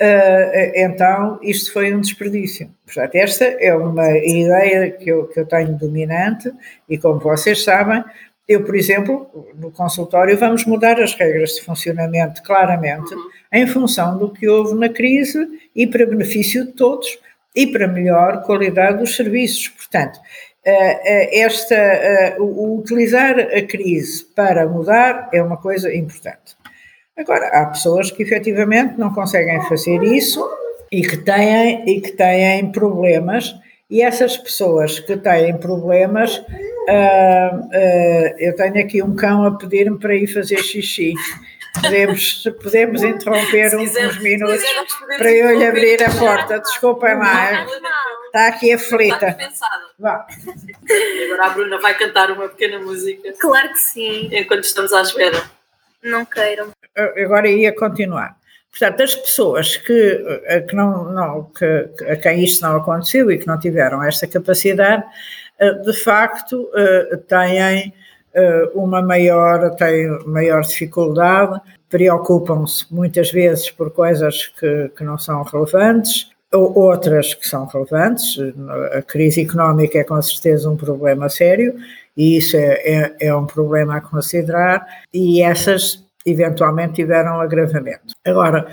uh, 0.00 0.72
então 0.74 1.38
isto 1.42 1.72
foi 1.72 1.92
um 1.94 2.00
desperdício. 2.00 2.70
Portanto, 2.84 3.14
esta 3.14 3.44
é 3.44 3.74
uma 3.74 4.10
ideia 4.18 4.90
que 4.90 5.10
eu, 5.10 5.26
que 5.28 5.40
eu 5.40 5.46
tenho 5.46 5.78
dominante, 5.78 6.52
e 6.88 6.98
como 6.98 7.18
vocês 7.18 7.64
sabem, 7.64 8.04
eu, 8.52 8.64
por 8.64 8.76
exemplo, 8.76 9.28
no 9.54 9.70
consultório, 9.70 10.36
vamos 10.38 10.64
mudar 10.64 11.00
as 11.00 11.14
regras 11.14 11.50
de 11.56 11.62
funcionamento 11.62 12.42
claramente 12.42 13.14
uhum. 13.14 13.30
em 13.52 13.66
função 13.66 14.18
do 14.18 14.30
que 14.30 14.48
houve 14.48 14.74
na 14.74 14.88
crise 14.88 15.48
e 15.74 15.86
para 15.86 16.06
benefício 16.06 16.66
de 16.66 16.72
todos 16.72 17.18
e 17.54 17.66
para 17.66 17.88
melhor 17.88 18.42
qualidade 18.42 18.98
dos 18.98 19.16
serviços. 19.16 19.68
Portanto, 19.68 20.18
eh, 20.64 21.00
eh, 21.04 21.40
esta, 21.40 21.74
eh, 21.74 22.36
o 22.38 22.78
utilizar 22.78 23.38
a 23.38 23.62
crise 23.62 24.24
para 24.24 24.66
mudar 24.66 25.28
é 25.32 25.42
uma 25.42 25.56
coisa 25.56 25.92
importante. 25.94 26.56
Agora, 27.16 27.48
há 27.48 27.66
pessoas 27.66 28.10
que 28.10 28.22
efetivamente 28.22 28.98
não 28.98 29.12
conseguem 29.12 29.60
fazer 29.68 30.02
isso 30.02 30.48
e 30.90 31.02
que 31.02 31.16
têm, 31.16 31.84
e 31.88 32.00
que 32.00 32.12
têm 32.12 32.70
problemas, 32.70 33.54
e 33.90 34.02
essas 34.02 34.36
pessoas 34.38 35.00
que 35.00 35.16
têm 35.16 35.56
problemas, 35.58 36.42
uh, 36.88 37.56
uh, 37.56 38.34
eu 38.38 38.54
tenho 38.56 38.80
aqui 38.80 39.02
um 39.02 39.14
cão 39.14 39.44
a 39.44 39.56
pedir-me 39.56 39.98
para 39.98 40.14
ir 40.14 40.26
fazer 40.26 40.58
xixi. 40.58 41.14
Podemos, 41.80 42.44
podemos 42.62 43.02
interromper 43.02 43.74
uns, 43.76 43.96
uns 43.96 44.18
minutos 44.18 44.62
para 45.16 45.32
eu 45.32 45.58
lhe 45.58 45.66
abrir 45.66 46.02
a 46.02 46.10
porta. 46.10 46.58
Desculpem 46.60 47.16
lá, 47.16 47.66
está 48.26 48.48
aqui 48.48 48.72
aflita. 48.72 49.36
Vá. 49.98 50.26
Agora 51.24 51.46
a 51.46 51.50
Bruna 51.50 51.78
vai 51.78 51.96
cantar 51.96 52.30
uma 52.30 52.48
pequena 52.48 52.78
música. 52.78 53.32
Claro 53.40 53.70
que 53.70 53.80
sim. 53.80 54.28
Enquanto 54.32 54.64
estamos 54.64 54.92
à 54.92 55.00
espera. 55.00 55.42
Não 56.02 56.24
queiram. 56.24 56.70
Agora 56.94 57.48
ia 57.48 57.74
continuar. 57.74 58.36
Portanto, 58.72 59.02
as 59.02 59.14
pessoas 59.14 59.76
que, 59.76 60.42
eh, 60.46 60.60
que 60.62 60.74
não, 60.74 61.04
não, 61.12 61.44
que, 61.44 61.90
a 62.10 62.16
quem 62.16 62.42
isto 62.42 62.62
não 62.62 62.76
aconteceu 62.76 63.30
e 63.30 63.38
que 63.38 63.46
não 63.46 63.60
tiveram 63.60 64.02
esta 64.02 64.26
capacidade, 64.26 65.04
de 65.70 65.92
facto 65.92 66.68
eh, 66.74 67.16
têm 67.28 67.92
uma 68.74 69.02
maior, 69.02 69.74
têm 69.76 70.08
maior 70.24 70.62
dificuldade, 70.62 71.60
preocupam-se 71.90 72.86
muitas 72.90 73.30
vezes 73.30 73.70
por 73.70 73.90
coisas 73.90 74.46
que, 74.58 74.90
que 74.96 75.04
não 75.04 75.18
são 75.18 75.42
relevantes, 75.42 76.30
ou 76.50 76.78
outras 76.78 77.34
que 77.34 77.46
são 77.46 77.66
relevantes. 77.66 78.38
A 78.92 79.02
crise 79.02 79.42
económica 79.42 79.98
é 79.98 80.04
com 80.04 80.20
certeza 80.22 80.70
um 80.70 80.76
problema 80.76 81.28
sério 81.28 81.74
e 82.16 82.36
isso 82.36 82.56
é, 82.56 82.74
é, 82.84 83.16
é 83.20 83.34
um 83.34 83.46
problema 83.46 83.96
a 83.96 84.00
considerar, 84.00 84.86
e 85.12 85.42
essas 85.42 86.04
eventualmente 86.24 86.94
tiveram 86.94 87.40
agravamento. 87.40 88.14
Agora, 88.24 88.66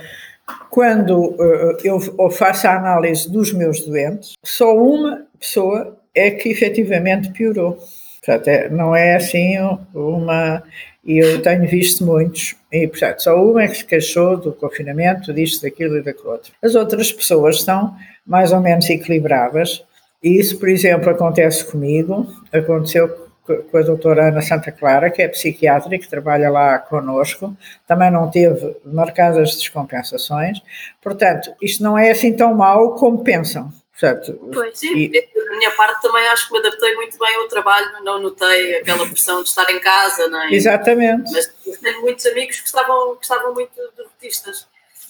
quando 0.68 1.30
uh, 1.30 1.76
eu 1.82 2.30
faço 2.30 2.66
a 2.66 2.76
análise 2.76 3.30
dos 3.30 3.52
meus 3.52 3.80
doentes, 3.80 4.34
só 4.44 4.74
uma 4.76 5.26
pessoa 5.38 5.96
é 6.14 6.30
que 6.30 6.48
efetivamente 6.48 7.30
piorou. 7.30 7.78
Portanto, 8.24 8.48
é, 8.48 8.68
não 8.68 8.94
é 8.94 9.16
assim 9.16 9.56
uma. 9.94 10.62
E 11.02 11.18
eu 11.18 11.40
tenho 11.40 11.66
visto 11.66 12.04
muitos, 12.04 12.54
e 12.70 12.86
portanto, 12.86 13.22
só 13.22 13.42
uma 13.42 13.62
é 13.62 13.68
que 13.68 13.78
se 13.78 13.84
queixou 13.86 14.36
do 14.36 14.52
confinamento, 14.52 15.32
disto, 15.32 15.62
daquilo 15.62 15.96
e 15.96 16.02
daquilo 16.02 16.32
outro. 16.32 16.52
As 16.62 16.74
outras 16.74 17.10
pessoas 17.10 17.56
estão 17.56 17.96
mais 18.26 18.52
ou 18.52 18.60
menos 18.60 18.88
equilibradas, 18.90 19.82
e 20.22 20.38
isso, 20.38 20.58
por 20.58 20.68
exemplo, 20.68 21.08
acontece 21.08 21.64
comigo, 21.64 22.26
aconteceu 22.52 23.08
com 23.70 23.78
a 23.78 23.82
doutora 23.82 24.28
Ana 24.28 24.42
Santa 24.42 24.70
Clara, 24.70 25.10
que 25.10 25.22
é 25.22 25.28
psiquiatra 25.28 25.94
e 25.94 25.98
que 25.98 26.08
trabalha 26.08 26.50
lá 26.50 26.78
conosco, 26.78 27.56
também 27.86 28.10
não 28.10 28.30
teve 28.30 28.76
marcadas 28.84 29.56
descompensações, 29.56 30.60
portanto, 31.02 31.50
isto 31.62 31.82
não 31.82 31.96
é 31.96 32.10
assim 32.10 32.34
tão 32.34 32.54
mau 32.54 32.94
como 32.94 33.24
pensam. 33.24 33.72
Portanto, 34.00 34.50
pois, 34.52 34.78
sim, 34.78 34.96
e, 34.96 35.10
da 35.10 35.56
minha 35.56 35.70
parte 35.72 36.00
também 36.00 36.26
acho 36.28 36.48
que 36.48 36.54
me 36.54 36.58
adaptei 36.60 36.94
muito 36.94 37.18
bem 37.18 37.36
ao 37.36 37.48
trabalho, 37.48 38.02
não 38.02 38.18
notei 38.18 38.76
aquela 38.76 39.06
pressão 39.06 39.42
de 39.42 39.50
estar 39.50 39.70
em 39.70 39.78
casa, 39.78 40.26
não 40.28 40.42
é? 40.42 40.54
Exatamente. 40.54 41.30
Mas 41.30 41.52
tenho 41.82 42.00
muitos 42.00 42.24
amigos 42.24 42.60
que 42.60 42.66
estavam, 42.66 43.16
que 43.16 43.22
estavam 43.24 43.52
muito 43.52 43.72
derrotistas. 43.94 44.66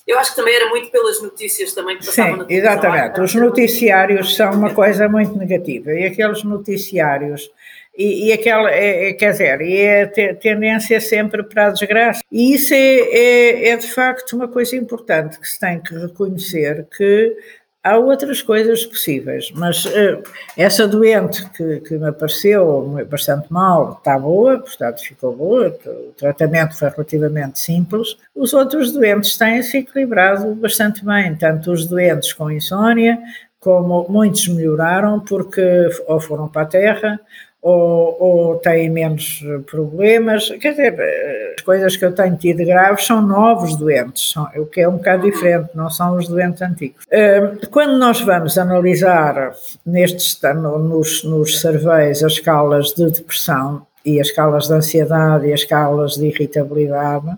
Eu 0.06 0.18
acho 0.18 0.30
que 0.30 0.36
também 0.36 0.56
era 0.56 0.68
muito 0.68 0.90
pelas 0.90 1.22
notícias 1.22 1.72
também 1.72 1.98
que 1.98 2.06
passavam 2.06 2.32
Sim, 2.32 2.38
na 2.38 2.44
televisão. 2.46 2.72
Exatamente. 2.72 3.20
Os 3.20 3.34
noticiários 3.34 4.34
são 4.34 4.52
uma 4.52 4.74
coisa 4.74 5.08
muito 5.08 5.38
negativa 5.38 5.92
e 5.92 6.06
aqueles 6.06 6.42
noticiários 6.42 7.48
e, 7.96 8.28
e 8.28 8.32
aquela, 8.32 8.70
é, 8.70 9.10
é, 9.10 9.12
quer 9.12 9.32
dizer, 9.32 9.60
e 9.60 9.76
é 9.76 10.02
a 10.02 10.34
tendência 10.34 11.00
sempre 11.00 11.42
para 11.42 11.66
a 11.66 11.70
desgraça. 11.70 12.22
E 12.30 12.54
isso 12.54 12.72
é, 12.72 12.76
é, 12.76 13.68
é, 13.68 13.76
de 13.76 13.92
facto 13.92 14.34
uma 14.34 14.48
coisa 14.48 14.74
importante 14.74 15.38
que 15.38 15.46
se 15.46 15.60
tem 15.60 15.80
que 15.80 15.94
reconhecer 15.94 16.86
que 16.96 17.36
há 17.82 17.96
outras 17.96 18.42
coisas 18.42 18.84
possíveis, 18.84 19.50
mas 19.54 19.84
uh, 19.86 20.22
essa 20.56 20.86
doente 20.86 21.48
que, 21.50 21.80
que 21.80 21.98
me 21.98 22.08
apareceu 22.08 23.06
bastante 23.10 23.50
mal 23.52 23.96
está 23.98 24.18
boa, 24.18 24.58
portanto 24.58 25.00
ficou 25.00 25.34
boa, 25.34 25.68
o 25.86 26.12
tratamento 26.16 26.76
foi 26.76 26.88
relativamente 26.90 27.58
simples. 27.58 28.16
Os 28.34 28.52
outros 28.52 28.92
doentes 28.92 29.36
têm-se 29.36 29.78
equilibrado 29.78 30.54
bastante 30.54 31.04
bem, 31.04 31.34
tanto 31.34 31.72
os 31.72 31.86
doentes 31.86 32.32
com 32.32 32.50
insônia, 32.50 33.18
como 33.58 34.06
muitos 34.08 34.48
melhoraram 34.48 35.20
porque 35.20 35.88
ou 36.06 36.18
foram 36.20 36.48
para 36.48 36.62
a 36.62 36.66
terra 36.66 37.20
ou, 37.62 38.16
ou 38.18 38.56
têm 38.56 38.88
menos 38.88 39.44
problemas. 39.70 40.48
Quer 40.60 40.70
dizer, 40.70 41.54
as 41.56 41.62
coisas 41.62 41.96
que 41.96 42.04
eu 42.04 42.12
tenho 42.12 42.36
tido 42.36 42.64
graves 42.64 43.04
são 43.06 43.20
novos 43.20 43.76
doentes, 43.76 44.32
são, 44.32 44.48
o 44.56 44.66
que 44.66 44.80
é 44.80 44.88
um 44.88 44.96
bocado 44.96 45.24
diferente, 45.24 45.70
não 45.74 45.90
são 45.90 46.16
os 46.16 46.28
doentes 46.28 46.62
antigos. 46.62 47.04
Hum, 47.12 47.58
quando 47.70 47.98
nós 47.98 48.20
vamos 48.20 48.56
analisar 48.56 49.52
nestes, 49.84 50.40
nos, 50.54 51.24
nos 51.24 51.60
surveys 51.60 52.22
as 52.22 52.32
escalas 52.32 52.94
de 52.94 53.10
depressão 53.10 53.86
e 54.04 54.20
as 54.20 54.28
escalas 54.28 54.66
de 54.66 54.72
ansiedade 54.72 55.46
e 55.46 55.52
as 55.52 55.60
escalas 55.60 56.14
de 56.14 56.26
irritabilidade, 56.26 57.36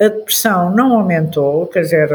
a 0.00 0.06
depressão 0.06 0.70
não 0.70 0.92
aumentou, 0.92 1.66
quer 1.66 1.80
dizer, 1.80 2.08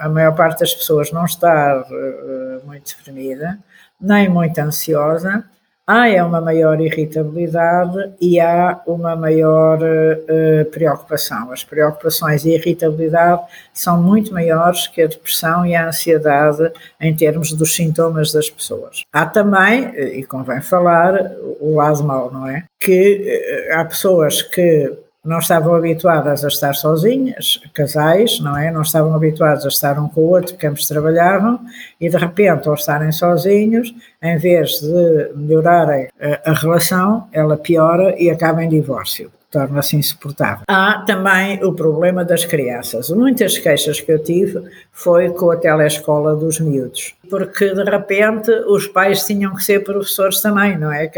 a 0.00 0.08
maior 0.08 0.34
parte 0.34 0.58
das 0.58 0.74
pessoas 0.74 1.12
não 1.12 1.24
está 1.24 1.84
eh, 1.88 2.60
muito 2.64 2.96
deprimida, 2.96 3.60
nem 4.00 4.28
muito 4.28 4.58
ansiosa, 4.58 5.44
há 5.86 6.08
é 6.08 6.22
uma 6.22 6.40
maior 6.40 6.80
irritabilidade 6.80 8.12
e 8.20 8.38
há 8.38 8.80
uma 8.86 9.16
maior 9.16 9.78
uh, 9.82 10.64
preocupação. 10.70 11.50
As 11.52 11.64
preocupações 11.64 12.44
e 12.44 12.50
a 12.50 12.54
irritabilidade 12.54 13.42
são 13.72 14.00
muito 14.00 14.32
maiores 14.32 14.86
que 14.86 15.02
a 15.02 15.06
depressão 15.06 15.66
e 15.66 15.74
a 15.74 15.88
ansiedade 15.88 16.70
em 17.00 17.14
termos 17.14 17.52
dos 17.52 17.74
sintomas 17.74 18.32
das 18.32 18.48
pessoas. 18.48 19.02
Há 19.12 19.26
também, 19.26 19.92
eh, 19.94 20.18
e 20.18 20.24
convém 20.24 20.60
falar, 20.60 21.32
o 21.60 21.74
lado 21.76 22.04
mau, 22.04 22.30
não 22.30 22.46
é? 22.46 22.64
Que 22.78 23.68
uh, 23.70 23.78
há 23.78 23.84
pessoas 23.84 24.42
que 24.42 24.96
não 25.24 25.38
estavam 25.38 25.74
habituadas 25.74 26.44
a 26.44 26.48
estar 26.48 26.74
sozinhas, 26.74 27.60
casais, 27.74 28.40
não 28.40 28.56
é? 28.56 28.70
Não 28.70 28.82
estavam 28.82 29.14
habituados 29.14 29.64
a 29.64 29.68
estar 29.68 29.98
um 29.98 30.08
com 30.08 30.22
o 30.22 30.30
outro, 30.30 30.54
porque 30.54 30.66
ambos 30.66 30.88
trabalhavam, 30.88 31.60
e 32.00 32.08
de 32.08 32.16
repente, 32.16 32.68
ao 32.68 32.74
estarem 32.74 33.12
sozinhos, 33.12 33.94
em 34.22 34.38
vez 34.38 34.80
de 34.80 35.30
melhorarem 35.34 36.08
a, 36.20 36.50
a 36.50 36.54
relação, 36.54 37.28
ela 37.32 37.56
piora 37.56 38.14
e 38.18 38.30
acaba 38.30 38.64
em 38.64 38.68
divórcio 38.68 39.30
torna-se 39.50 39.96
insuportável. 39.96 40.64
Há 40.68 41.02
também 41.06 41.62
o 41.64 41.72
problema 41.72 42.24
das 42.24 42.44
crianças. 42.44 43.10
Muitas 43.10 43.58
queixas 43.58 44.00
que 44.00 44.12
eu 44.12 44.22
tive 44.22 44.62
foi 44.92 45.30
com 45.30 45.50
a 45.50 45.56
telescola 45.56 46.36
dos 46.36 46.60
miúdos, 46.60 47.14
porque 47.28 47.74
de 47.74 47.82
repente 47.82 48.50
os 48.68 48.86
pais 48.86 49.24
tinham 49.24 49.54
que 49.54 49.64
ser 49.64 49.80
professores 49.80 50.40
também, 50.40 50.78
não 50.78 50.92
é? 50.92 51.10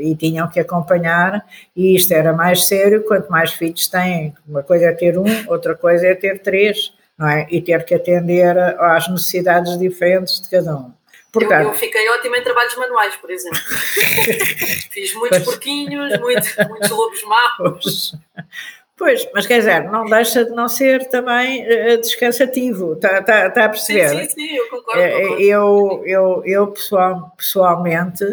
E 0.00 0.14
tinham 0.14 0.48
que 0.48 0.60
acompanhar, 0.60 1.44
e 1.74 1.96
isto 1.96 2.12
era 2.12 2.32
mais 2.32 2.66
sério 2.66 3.02
quanto 3.04 3.28
mais 3.28 3.52
filhos 3.52 3.88
têm. 3.88 4.32
Uma 4.46 4.62
coisa 4.62 4.86
é 4.86 4.92
ter 4.92 5.18
um, 5.18 5.26
outra 5.48 5.74
coisa 5.74 6.06
é 6.06 6.14
ter 6.14 6.40
três, 6.40 6.92
não 7.18 7.26
é? 7.28 7.46
E 7.50 7.60
ter 7.60 7.84
que 7.84 7.94
atender 7.94 8.56
às 8.78 9.08
necessidades 9.08 9.76
diferentes 9.76 10.40
de 10.40 10.48
cada 10.48 10.76
um. 10.76 10.92
Portanto, 11.32 11.62
eu, 11.62 11.68
eu, 11.68 11.74
fiquei 11.74 12.06
ótima 12.10 12.36
em 12.36 12.42
trabalhos 12.42 12.76
manuais, 12.76 13.16
por 13.16 13.30
exemplo. 13.30 13.58
Fiz 14.92 15.14
muitos 15.14 15.38
pois. 15.38 15.44
porquinhos, 15.44 16.20
muito, 16.20 16.46
muitos 16.68 16.90
lobos 16.90 17.22
maus. 17.24 18.14
Pois, 18.94 19.26
mas 19.34 19.46
quer 19.46 19.58
dizer, 19.58 19.84
não 19.90 20.04
deixa 20.04 20.44
de 20.44 20.50
não 20.50 20.68
ser 20.68 21.08
também 21.08 21.64
uh, 21.64 21.98
descansativo, 21.98 22.92
está 22.92 23.22
tá, 23.22 23.50
tá 23.50 23.64
a 23.64 23.68
perceber? 23.70 24.08
Sim, 24.10 24.24
sim, 24.24 24.30
sim, 24.30 24.56
eu 24.56 24.68
concordo. 24.68 25.00
Uh, 25.00 25.20
concordo. 25.22 25.42
Eu, 25.42 26.02
eu, 26.06 26.42
eu 26.44 26.66
pessoal, 26.68 27.34
pessoalmente, 27.36 28.24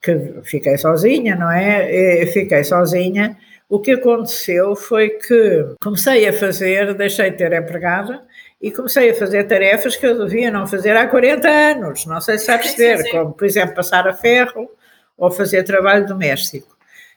que 0.00 0.34
fiquei 0.44 0.78
sozinha, 0.78 1.34
não 1.34 1.50
é? 1.50 2.22
Eu 2.22 2.26
fiquei 2.28 2.62
sozinha. 2.62 3.36
O 3.68 3.80
que 3.80 3.92
aconteceu 3.92 4.76
foi 4.76 5.10
que 5.10 5.74
comecei 5.82 6.28
a 6.28 6.32
fazer, 6.32 6.94
deixei 6.94 7.30
de 7.30 7.38
ter 7.38 7.52
empregada, 7.52 8.22
e 8.60 8.70
comecei 8.70 9.10
a 9.10 9.14
fazer 9.14 9.44
tarefas 9.44 9.96
que 9.96 10.06
eu 10.06 10.24
devia 10.24 10.50
não 10.50 10.66
fazer 10.66 10.96
há 10.96 11.06
40 11.06 11.48
anos, 11.48 12.06
não 12.06 12.20
sei 12.20 12.38
se 12.38 12.46
sabe 12.46 12.62
perceber, 12.64 13.08
como, 13.12 13.32
por 13.32 13.44
exemplo, 13.44 13.74
passar 13.74 14.08
a 14.08 14.12
ferro 14.12 14.68
ou 15.16 15.30
fazer 15.30 15.62
trabalho 15.64 16.06
doméstico. 16.06 16.74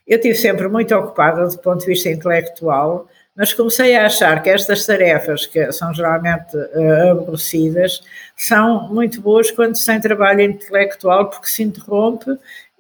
Eu 0.08 0.18
estive 0.18 0.36
sempre 0.36 0.68
muito 0.68 0.96
ocupada 0.96 1.46
do 1.48 1.58
ponto 1.60 1.82
de 1.82 1.88
vista 1.88 2.10
intelectual, 2.10 3.08
mas 3.36 3.54
comecei 3.54 3.96
a 3.96 4.06
achar 4.06 4.42
que 4.42 4.50
estas 4.50 4.86
tarefas, 4.86 5.46
que 5.46 5.72
são 5.72 5.94
geralmente 5.94 6.56
uh, 6.58 7.12
aborrecidas, 7.12 8.02
são 8.36 8.92
muito 8.92 9.22
boas 9.22 9.52
quando 9.52 9.76
se 9.76 9.86
tem 9.86 10.00
trabalho 10.02 10.42
intelectual, 10.42 11.30
porque 11.30 11.48
se 11.48 11.62
interrompe 11.62 12.38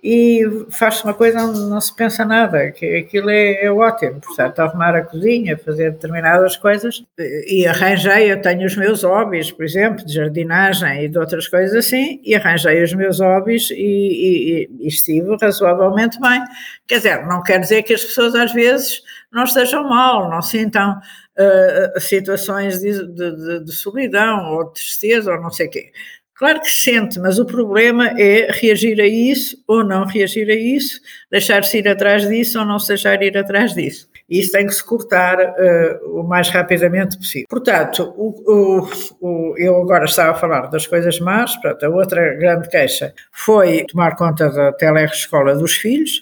e 0.10 0.42
faz-se 0.70 1.04
uma 1.04 1.14
coisa 1.14 1.44
onde 1.44 1.60
não 1.60 1.82
se 1.82 1.94
pensa 1.94 2.24
nada, 2.24 2.72
que 2.72 2.96
aquilo 2.96 3.30
é, 3.30 3.66
é 3.66 3.70
ótimo, 3.70 4.22
portanto, 4.22 4.58
arrumar 4.60 4.96
a 4.96 5.02
cozinha, 5.02 5.58
fazer 5.58 5.92
determinadas 5.92 6.56
coisas, 6.56 7.04
e 7.18 7.68
arranjei, 7.68 8.32
eu 8.32 8.42
tenho 8.42 8.66
os 8.66 8.78
meus 8.78 9.04
hobbies, 9.04 9.52
por 9.52 9.66
exemplo, 9.66 10.06
de 10.06 10.14
jardinagem 10.14 11.04
e 11.04 11.10
de 11.10 11.20
outras 11.20 11.50
coisas 11.50 11.76
assim, 11.76 12.22
e 12.24 12.34
arranjei 12.36 12.82
os 12.82 12.94
meus 12.94 13.20
hobbies 13.20 13.70
e, 13.70 13.76
e, 13.76 14.70
e 14.80 14.88
estive 14.88 15.36
razoavelmente 15.42 16.18
bem. 16.22 16.42
Quer 16.88 16.98
dizer, 17.00 17.28
não 17.28 17.44
quer 17.44 17.60
dizer 17.60 17.84
que 17.84 17.94
as 17.94 18.06
pessoas 18.06 18.34
às 18.34 18.54
vezes 18.54 19.02
não 19.30 19.44
estejam 19.44 19.84
mal, 19.90 20.30
não 20.30 20.42
sintam 20.42 20.92
uh, 21.38 22.00
situações 22.00 22.80
de, 22.80 23.06
de, 23.12 23.60
de 23.66 23.72
solidão 23.74 24.54
ou 24.54 24.68
de 24.68 24.76
tristeza 24.76 25.34
ou 25.34 25.42
não 25.42 25.52
sei 25.52 25.68
o 25.68 25.70
quê 25.70 25.92
Claro 26.38 26.62
que 26.62 26.70
sente, 26.70 27.20
mas 27.20 27.40
o 27.40 27.46
problema 27.46 28.10
é 28.10 28.52
reagir 28.52 29.02
a 29.02 29.08
isso 29.08 29.58
ou 29.68 29.84
não 29.84 30.06
reagir 30.06 30.48
a 30.52 30.56
isso, 30.56 31.02
deixar-se 31.32 31.80
ir 31.80 31.88
atrás 31.88 32.28
disso 32.30 32.60
ou 32.60 32.66
não 32.66 32.78
se 32.78 32.90
deixar 32.90 33.24
ir 33.24 33.36
atrás 33.36 33.74
disso. 33.74 34.08
E 34.30 34.40
isso 34.40 34.52
tem 34.52 34.66
que 34.68 34.74
se 34.74 34.84
cortar 34.84 35.38
uh, 35.40 36.20
o 36.20 36.24
mais 36.24 36.50
rapidamente 36.50 37.18
possível. 37.18 37.48
Portanto, 37.50 38.14
o, 38.18 38.36
o, 38.46 38.90
o, 39.22 39.58
eu 39.58 39.82
agora 39.82 40.06
estava 40.06 40.32
a 40.32 40.36
falar 40.36 40.68
das 40.68 40.86
coisas 40.86 41.20
más, 41.20 41.56
portanto, 41.56 41.86
a 41.86 41.90
outra 41.90 42.36
grande 42.36 42.68
queixa 42.68 43.14
foi 43.32 43.86
tomar 43.86 44.16
conta 44.16 44.50
da 44.50 44.74
telescola 44.74 45.56
dos 45.56 45.74
filhos 45.74 46.22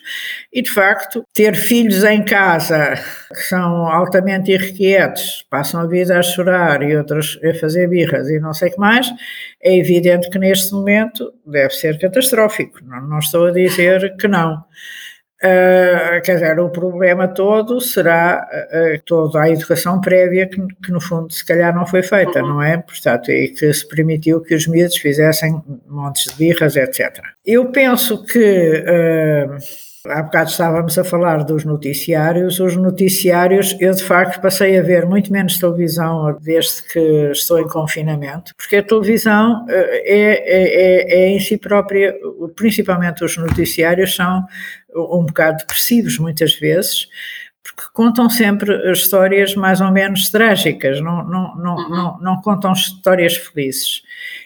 e, 0.53 0.61
de 0.61 0.69
facto, 0.69 1.23
ter 1.33 1.55
filhos 1.55 2.03
em 2.03 2.23
casa 2.23 2.93
que 3.33 3.41
são 3.41 3.87
altamente 3.87 4.51
irrequietos, 4.51 5.45
passam 5.49 5.81
a 5.81 5.87
vida 5.87 6.17
a 6.17 6.21
chorar 6.21 6.83
e 6.83 6.95
outros 6.95 7.39
a 7.43 7.53
fazer 7.55 7.87
birras 7.87 8.29
e 8.29 8.39
não 8.39 8.53
sei 8.53 8.69
o 8.69 8.73
que 8.73 8.79
mais, 8.79 9.09
é 9.61 9.77
evidente 9.77 10.29
que 10.29 10.37
neste 10.37 10.73
momento 10.73 11.33
deve 11.45 11.73
ser 11.73 11.99
catastrófico. 11.99 12.79
Não, 12.83 13.01
não 13.01 13.19
estou 13.19 13.47
a 13.47 13.51
dizer 13.51 14.15
que 14.17 14.27
não. 14.27 14.63
Uh, 15.45 16.21
quer 16.23 16.35
dizer, 16.35 16.59
o 16.59 16.69
problema 16.69 17.27
todo 17.27 17.79
será 17.79 18.47
uh, 18.51 19.01
toda 19.05 19.41
a 19.41 19.49
educação 19.49 20.01
prévia 20.01 20.47
que, 20.47 20.59
que, 20.83 20.91
no 20.91 20.99
fundo, 20.99 21.31
se 21.31 21.45
calhar 21.45 21.75
não 21.75 21.85
foi 21.85 22.01
feita, 22.01 22.41
uhum. 22.41 22.47
não 22.47 22.63
é? 22.63 22.77
Portanto, 22.77 23.29
e 23.29 23.49
que 23.49 23.71
se 23.71 23.87
permitiu 23.87 24.41
que 24.41 24.55
os 24.55 24.65
miúdos 24.65 24.97
fizessem 24.97 25.61
montes 25.87 26.31
de 26.31 26.37
birras, 26.37 26.75
etc. 26.75 27.19
Eu 27.45 27.65
penso 27.71 28.23
que. 28.25 28.83
Uh, 28.87 29.94
Há 30.07 30.21
bocado 30.21 30.49
estávamos 30.49 30.97
a 30.97 31.03
falar 31.03 31.43
dos 31.43 31.65
noticiários. 31.65 32.59
Os 32.59 32.75
noticiários, 32.75 33.75
eu 33.79 33.93
de 33.93 34.03
facto 34.03 34.39
passei 34.41 34.77
a 34.77 34.81
ver 34.81 35.05
muito 35.05 35.31
menos 35.31 35.57
televisão 35.57 36.37
desde 36.41 36.83
que 36.83 36.99
estou 37.31 37.59
em 37.59 37.67
confinamento, 37.67 38.53
porque 38.55 38.77
a 38.77 38.83
televisão 38.83 39.65
é, 39.69 40.03
é, 40.05 40.43
é, 40.45 41.23
é 41.23 41.29
em 41.29 41.39
si 41.39 41.57
própria, 41.57 42.15
principalmente 42.55 43.23
os 43.23 43.37
noticiários, 43.37 44.15
são 44.15 44.45
um 44.95 45.25
bocado 45.25 45.57
depressivos 45.57 46.17
muitas 46.19 46.53
vezes 46.53 47.07
porque 47.65 47.91
contam 47.93 48.29
sempre 48.29 48.91
histórias 48.91 49.55
mais 49.55 49.81
ou 49.81 49.91
menos 49.91 50.29
trágicas, 50.29 51.01
não, 51.01 51.27
não, 51.27 51.55
não, 51.55 51.75
uhum. 51.75 51.89
não, 51.89 52.19
não 52.19 52.41
contam 52.41 52.71
histórias 52.73 53.35
felizes. 53.35 54.03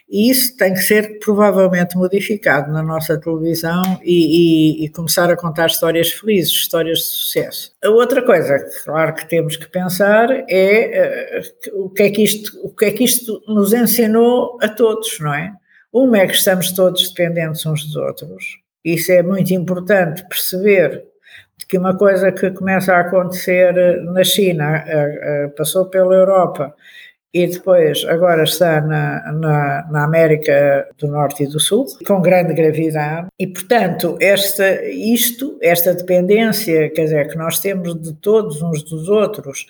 E 0.09 0.31
isso 0.31 0.57
tem 0.57 0.73
que 0.73 0.79
ser 0.79 1.19
provavelmente 1.19 1.95
modificado 1.95 2.71
na 2.71 2.81
nossa 2.81 3.19
televisão 3.19 3.99
e, 4.03 4.81
e, 4.81 4.85
e, 4.85 4.89
começar 4.89 5.29
a 5.29 5.37
contar 5.37 5.67
histórias 5.67 6.11
felizes, 6.11 6.51
histórias 6.51 6.97
de 6.97 7.05
sucesso. 7.05 7.71
A 7.83 7.89
outra 7.89 8.23
coisa, 8.23 8.57
claro 8.83 9.13
que 9.13 9.29
temos 9.29 9.55
que 9.55 9.69
pensar 9.69 10.29
é 10.49 11.43
uh, 11.75 11.85
o, 11.85 11.89
que 11.91 12.03
é 12.03 12.09
que 12.09 12.23
isto, 12.23 12.59
o 12.63 12.73
que 12.73 12.85
é 12.85 12.91
que 12.91 13.03
isto 13.03 13.39
nos 13.47 13.71
ensinou 13.71 14.57
a 14.63 14.67
todos, 14.67 15.19
não 15.19 15.33
é? 15.33 15.53
Uma 15.93 16.17
é 16.17 16.27
que 16.27 16.33
estamos 16.33 16.71
todos 16.71 17.09
dependentes 17.09 17.63
uns 17.67 17.85
dos 17.85 17.95
outros. 17.95 18.57
Isso 18.83 19.11
é 19.11 19.21
muito 19.21 19.53
importante 19.53 20.27
perceber 20.27 21.03
que 21.67 21.77
uma 21.77 21.95
coisa 21.95 22.31
que 22.31 22.49
começa 22.49 22.95
a 22.95 23.01
acontecer 23.01 24.01
na 24.03 24.23
China 24.23 24.83
uh, 24.83 25.45
uh, 25.45 25.55
passou 25.55 25.85
pela 25.85 26.15
Europa 26.15 26.73
e 27.33 27.45
depois 27.45 28.03
agora 28.05 28.43
está 28.43 28.81
na, 28.81 29.31
na, 29.31 29.87
na, 29.91 30.03
América 30.03 30.87
do 30.97 31.07
Norte 31.07 31.43
e 31.43 31.47
do 31.47 31.59
Sul, 31.59 31.85
com 32.05 32.21
grande 32.21 32.53
gravidade, 32.53 33.27
e 33.37 33.45
portanto 33.45 34.17
esta, 34.19 34.83
isto, 34.85 35.57
esta 35.61 35.93
dependência, 35.93 36.89
quer 36.89 37.03
dizer, 37.03 37.29
que 37.29 37.37
nós 37.37 37.59
temos 37.59 37.99
de 38.01 38.13
todos 38.13 38.61
uns 38.61 38.83
dos 38.83 39.09
outros, 39.09 39.67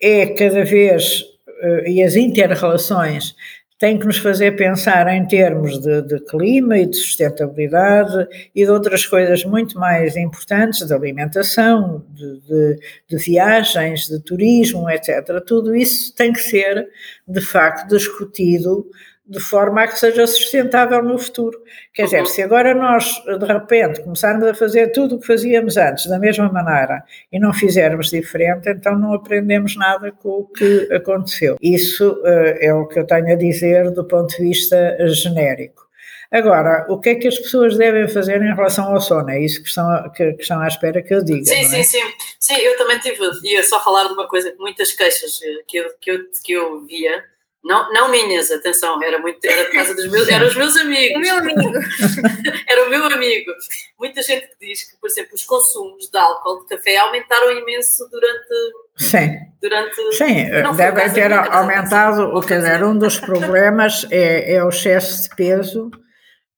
é 0.00 0.26
cada 0.26 0.64
vez, 0.64 1.24
eh, 1.62 1.90
e 1.90 2.02
as 2.02 2.14
interrelações 2.14 3.34
tem 3.80 3.98
que 3.98 4.06
nos 4.06 4.18
fazer 4.18 4.56
pensar 4.56 5.08
em 5.08 5.26
termos 5.26 5.80
de, 5.80 6.02
de, 6.02 6.20
clima 6.26 6.76
e 6.76 6.84
de 6.84 6.94
sustentabilidade 6.96 8.28
e 8.54 8.62
de 8.62 8.70
outras 8.70 9.06
coisas 9.06 9.42
muito 9.42 9.78
mais 9.80 10.16
importantes, 10.16 10.86
de 10.86 10.92
alimentação, 10.92 12.04
de, 12.10 12.40
de, 12.42 12.78
de, 13.08 13.16
viagens, 13.16 14.06
de 14.06 14.20
turismo, 14.20 14.90
etc. 14.90 15.42
Tudo 15.46 15.74
isso 15.74 16.14
tem 16.14 16.30
que 16.30 16.42
ser, 16.42 16.88
de 17.26 17.40
facto, 17.40 17.88
discutido 17.88 18.86
de 19.30 19.38
forma 19.38 19.84
a 19.84 19.86
que 19.86 19.96
seja 19.96 20.26
sustentável 20.26 21.00
no 21.04 21.16
futuro. 21.16 21.56
Quer 21.94 22.04
dizer, 22.04 22.26
se 22.26 22.42
agora 22.42 22.74
nós, 22.74 23.22
de 23.24 23.46
repente, 23.46 24.02
começarmos 24.02 24.44
a 24.44 24.54
fazer 24.54 24.88
tudo 24.88 25.14
o 25.14 25.20
que 25.20 25.26
fazíamos 25.26 25.76
antes 25.76 26.06
da 26.06 26.18
mesma 26.18 26.50
maneira 26.50 27.04
e 27.30 27.38
não 27.38 27.52
fizermos 27.52 28.10
diferente, 28.10 28.68
então 28.68 28.98
não 28.98 29.14
aprendemos 29.14 29.76
nada 29.76 30.10
com 30.10 30.28
o 30.30 30.46
que 30.46 30.92
aconteceu. 30.92 31.56
Isso 31.62 32.10
uh, 32.10 32.56
é 32.58 32.74
o 32.74 32.88
que 32.88 32.98
eu 32.98 33.06
tenho 33.06 33.32
a 33.32 33.36
dizer 33.36 33.92
do 33.92 34.04
ponto 34.04 34.36
de 34.36 34.42
vista 34.42 34.96
genérico. 35.06 35.88
Agora, 36.32 36.86
o 36.88 36.98
que 36.98 37.10
é 37.10 37.14
que 37.14 37.28
as 37.28 37.38
pessoas 37.38 37.76
devem 37.76 38.08
fazer 38.08 38.40
em 38.40 38.54
relação 38.54 38.92
ao 38.92 39.00
sono? 39.00 39.30
É 39.30 39.40
isso 39.40 39.62
que 39.62 39.68
estão, 39.68 40.10
que, 40.12 40.32
que 40.34 40.42
estão 40.42 40.60
à 40.60 40.66
espera 40.66 41.02
que 41.02 41.14
eu 41.14 41.24
diga. 41.24 41.44
Sim, 41.44 41.60
é? 41.60 41.64
sim, 41.64 41.82
sim. 41.82 42.02
Sim, 42.38 42.54
eu 42.56 42.76
também 42.76 42.98
tive, 42.98 43.18
ia 43.44 43.62
só 43.62 43.82
falar 43.82 44.06
de 44.08 44.12
uma 44.12 44.28
coisa, 44.28 44.54
muitas 44.58 44.92
queixas 44.92 45.40
eh, 45.42 45.62
que 45.66 45.78
eu, 45.78 45.90
que 46.00 46.10
eu, 46.10 46.18
que 46.44 46.52
eu 46.52 46.86
via 46.86 47.24
não, 47.62 47.92
não 47.92 48.10
minhas, 48.10 48.50
atenção, 48.50 49.02
era 49.02 49.18
muito, 49.18 49.44
era 49.44 49.70
casa 49.70 49.94
dos 49.94 50.10
meus, 50.10 50.26
eram 50.28 50.46
os 50.46 50.56
meus 50.56 50.76
amigos. 50.78 51.16
O 51.16 51.20
meu 51.20 51.36
amigo. 51.36 51.72
era 52.66 52.86
o 52.86 52.90
meu 52.90 53.04
amigo. 53.04 53.52
Muita 53.98 54.22
gente 54.22 54.48
que 54.48 54.66
diz 54.66 54.90
que, 54.90 54.96
por 54.98 55.10
exemplo, 55.10 55.34
os 55.34 55.44
consumos 55.44 56.08
de 56.10 56.18
álcool, 56.18 56.60
de 56.60 56.74
café 56.74 56.96
aumentaram 56.96 57.52
imenso 57.52 58.08
durante. 58.10 58.54
Sim. 58.96 59.38
Durante, 59.60 59.94
Sim, 60.12 60.46
devem 60.74 61.12
ter 61.12 61.32
aumentado. 61.32 62.34
O 62.34 62.40
quer 62.40 62.60
dizer, 62.60 62.82
um 62.82 62.96
dos 62.96 63.20
problemas 63.20 64.06
é, 64.10 64.54
é 64.54 64.64
o 64.64 64.70
excesso 64.70 65.22
de 65.22 65.36
peso 65.36 65.90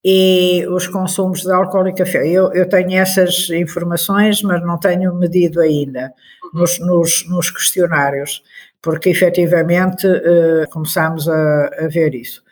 e 0.05 0.65
os 0.69 0.87
consumos 0.87 1.43
de 1.43 1.53
álcool 1.53 1.89
e 1.89 1.95
café. 1.95 2.27
Eu, 2.29 2.53
eu 2.53 2.69
tenho 2.69 2.93
essas 2.93 3.51
informações, 3.51 4.41
mas 4.43 4.63
não 4.63 4.79
tenho 4.79 5.13
medido 5.15 5.61
ainda 5.61 6.13
uhum. 6.45 6.61
nos, 6.61 6.79
nos, 6.79 7.29
nos 7.29 7.51
questionários 7.51 8.41
porque 8.83 9.11
efetivamente 9.11 10.07
uh, 10.07 10.69
começámos 10.71 11.29
a, 11.29 11.71
a 11.79 11.89
ver 11.89 12.15
isso. 12.15 12.43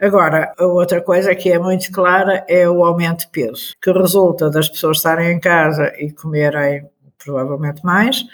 Agora, 0.00 0.52
a 0.58 0.66
outra 0.66 1.00
coisa 1.00 1.34
que 1.34 1.52
é 1.52 1.58
muito 1.58 1.92
clara 1.92 2.44
é 2.48 2.68
o 2.68 2.84
aumento 2.84 3.20
de 3.20 3.28
peso, 3.28 3.74
que 3.80 3.92
resulta 3.92 4.50
das 4.50 4.68
pessoas 4.68 4.96
estarem 4.96 5.30
em 5.30 5.38
casa 5.38 5.92
e 5.98 6.10
comerem 6.10 6.86
provavelmente 7.22 7.84
mais 7.84 8.24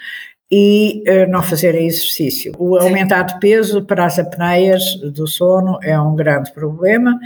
e 0.49 1.03
uh, 1.07 1.29
não 1.29 1.43
fazerem 1.43 1.87
exercício. 1.87 2.51
O 2.57 2.77
aumentar 2.77 3.23
de 3.23 3.39
peso 3.39 3.83
para 3.83 4.05
as 4.05 4.17
apneias 4.17 4.95
do 4.95 5.27
sono 5.27 5.77
é 5.83 5.99
um 5.99 6.15
grande 6.15 6.51
problema. 6.51 7.17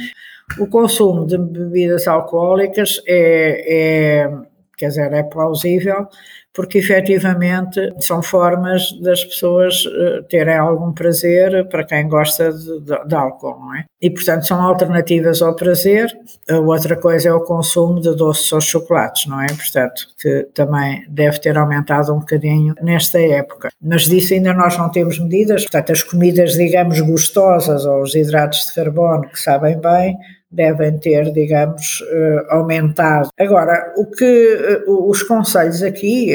O 0.60 0.68
consumo 0.68 1.26
de 1.26 1.38
bebidas 1.38 2.08
alcoólicas 2.08 3.02
é, 3.08 4.26
é 4.26 4.38
quer 4.78 4.90
dizer, 4.90 5.12
é 5.14 5.24
plausível, 5.24 6.08
porque 6.56 6.78
efetivamente 6.78 7.94
são 8.00 8.24
formas 8.24 8.94
das 9.02 9.26
pessoas 9.26 9.84
eh, 9.86 10.22
terem 10.30 10.56
algum 10.56 10.94
prazer 10.94 11.68
para 11.68 11.84
quem 11.84 12.08
gosta 12.08 12.52
de, 12.54 12.80
de, 12.80 13.08
de, 13.08 13.16
álcool, 13.16 13.60
não 13.60 13.76
é? 13.76 13.84
E 14.02 14.10
portanto 14.10 14.48
são 14.48 14.62
alternativas 14.62 15.42
ao 15.42 15.54
prazer. 15.54 16.08
A 16.50 16.58
outra 16.60 16.96
coisa 16.96 17.28
é 17.28 17.34
o 17.34 17.44
consumo 17.44 18.00
de 18.00 18.16
doces 18.16 18.52
ou 18.54 18.62
chocolates, 18.62 19.26
não 19.26 19.42
é? 19.42 19.48
Portanto, 19.48 20.08
que 20.18 20.48
também 20.54 21.06
deve 21.10 21.40
ter 21.40 21.58
aumentado 21.58 22.14
um 22.14 22.20
bocadinho 22.20 22.74
nesta 22.82 23.20
época. 23.20 23.70
Mas 23.82 24.04
disso 24.04 24.34
ainda 24.34 24.54
nós 24.54 24.78
não 24.78 24.90
temos 24.90 25.20
medidas, 25.20 25.64
portanto, 25.64 25.92
as 25.92 26.04
comidas, 26.04 26.54
digamos, 26.54 27.02
gostosas 27.02 27.86
ou 27.86 28.02
os 28.02 28.16
hidratos 28.16 28.68
de 28.68 28.76
carbono 28.76 29.28
que 29.28 29.40
sabem 29.40 29.78
bem, 29.78 30.18
devem 30.56 30.98
ter, 30.98 31.32
digamos, 31.32 32.04
eh, 32.10 32.46
aumentado. 32.50 33.30
Agora, 33.38 33.94
o 33.98 34.10
que 34.10 34.24
eh, 34.24 34.84
os 34.88 35.22
conselhos 35.24 35.84
aqui. 35.84 36.34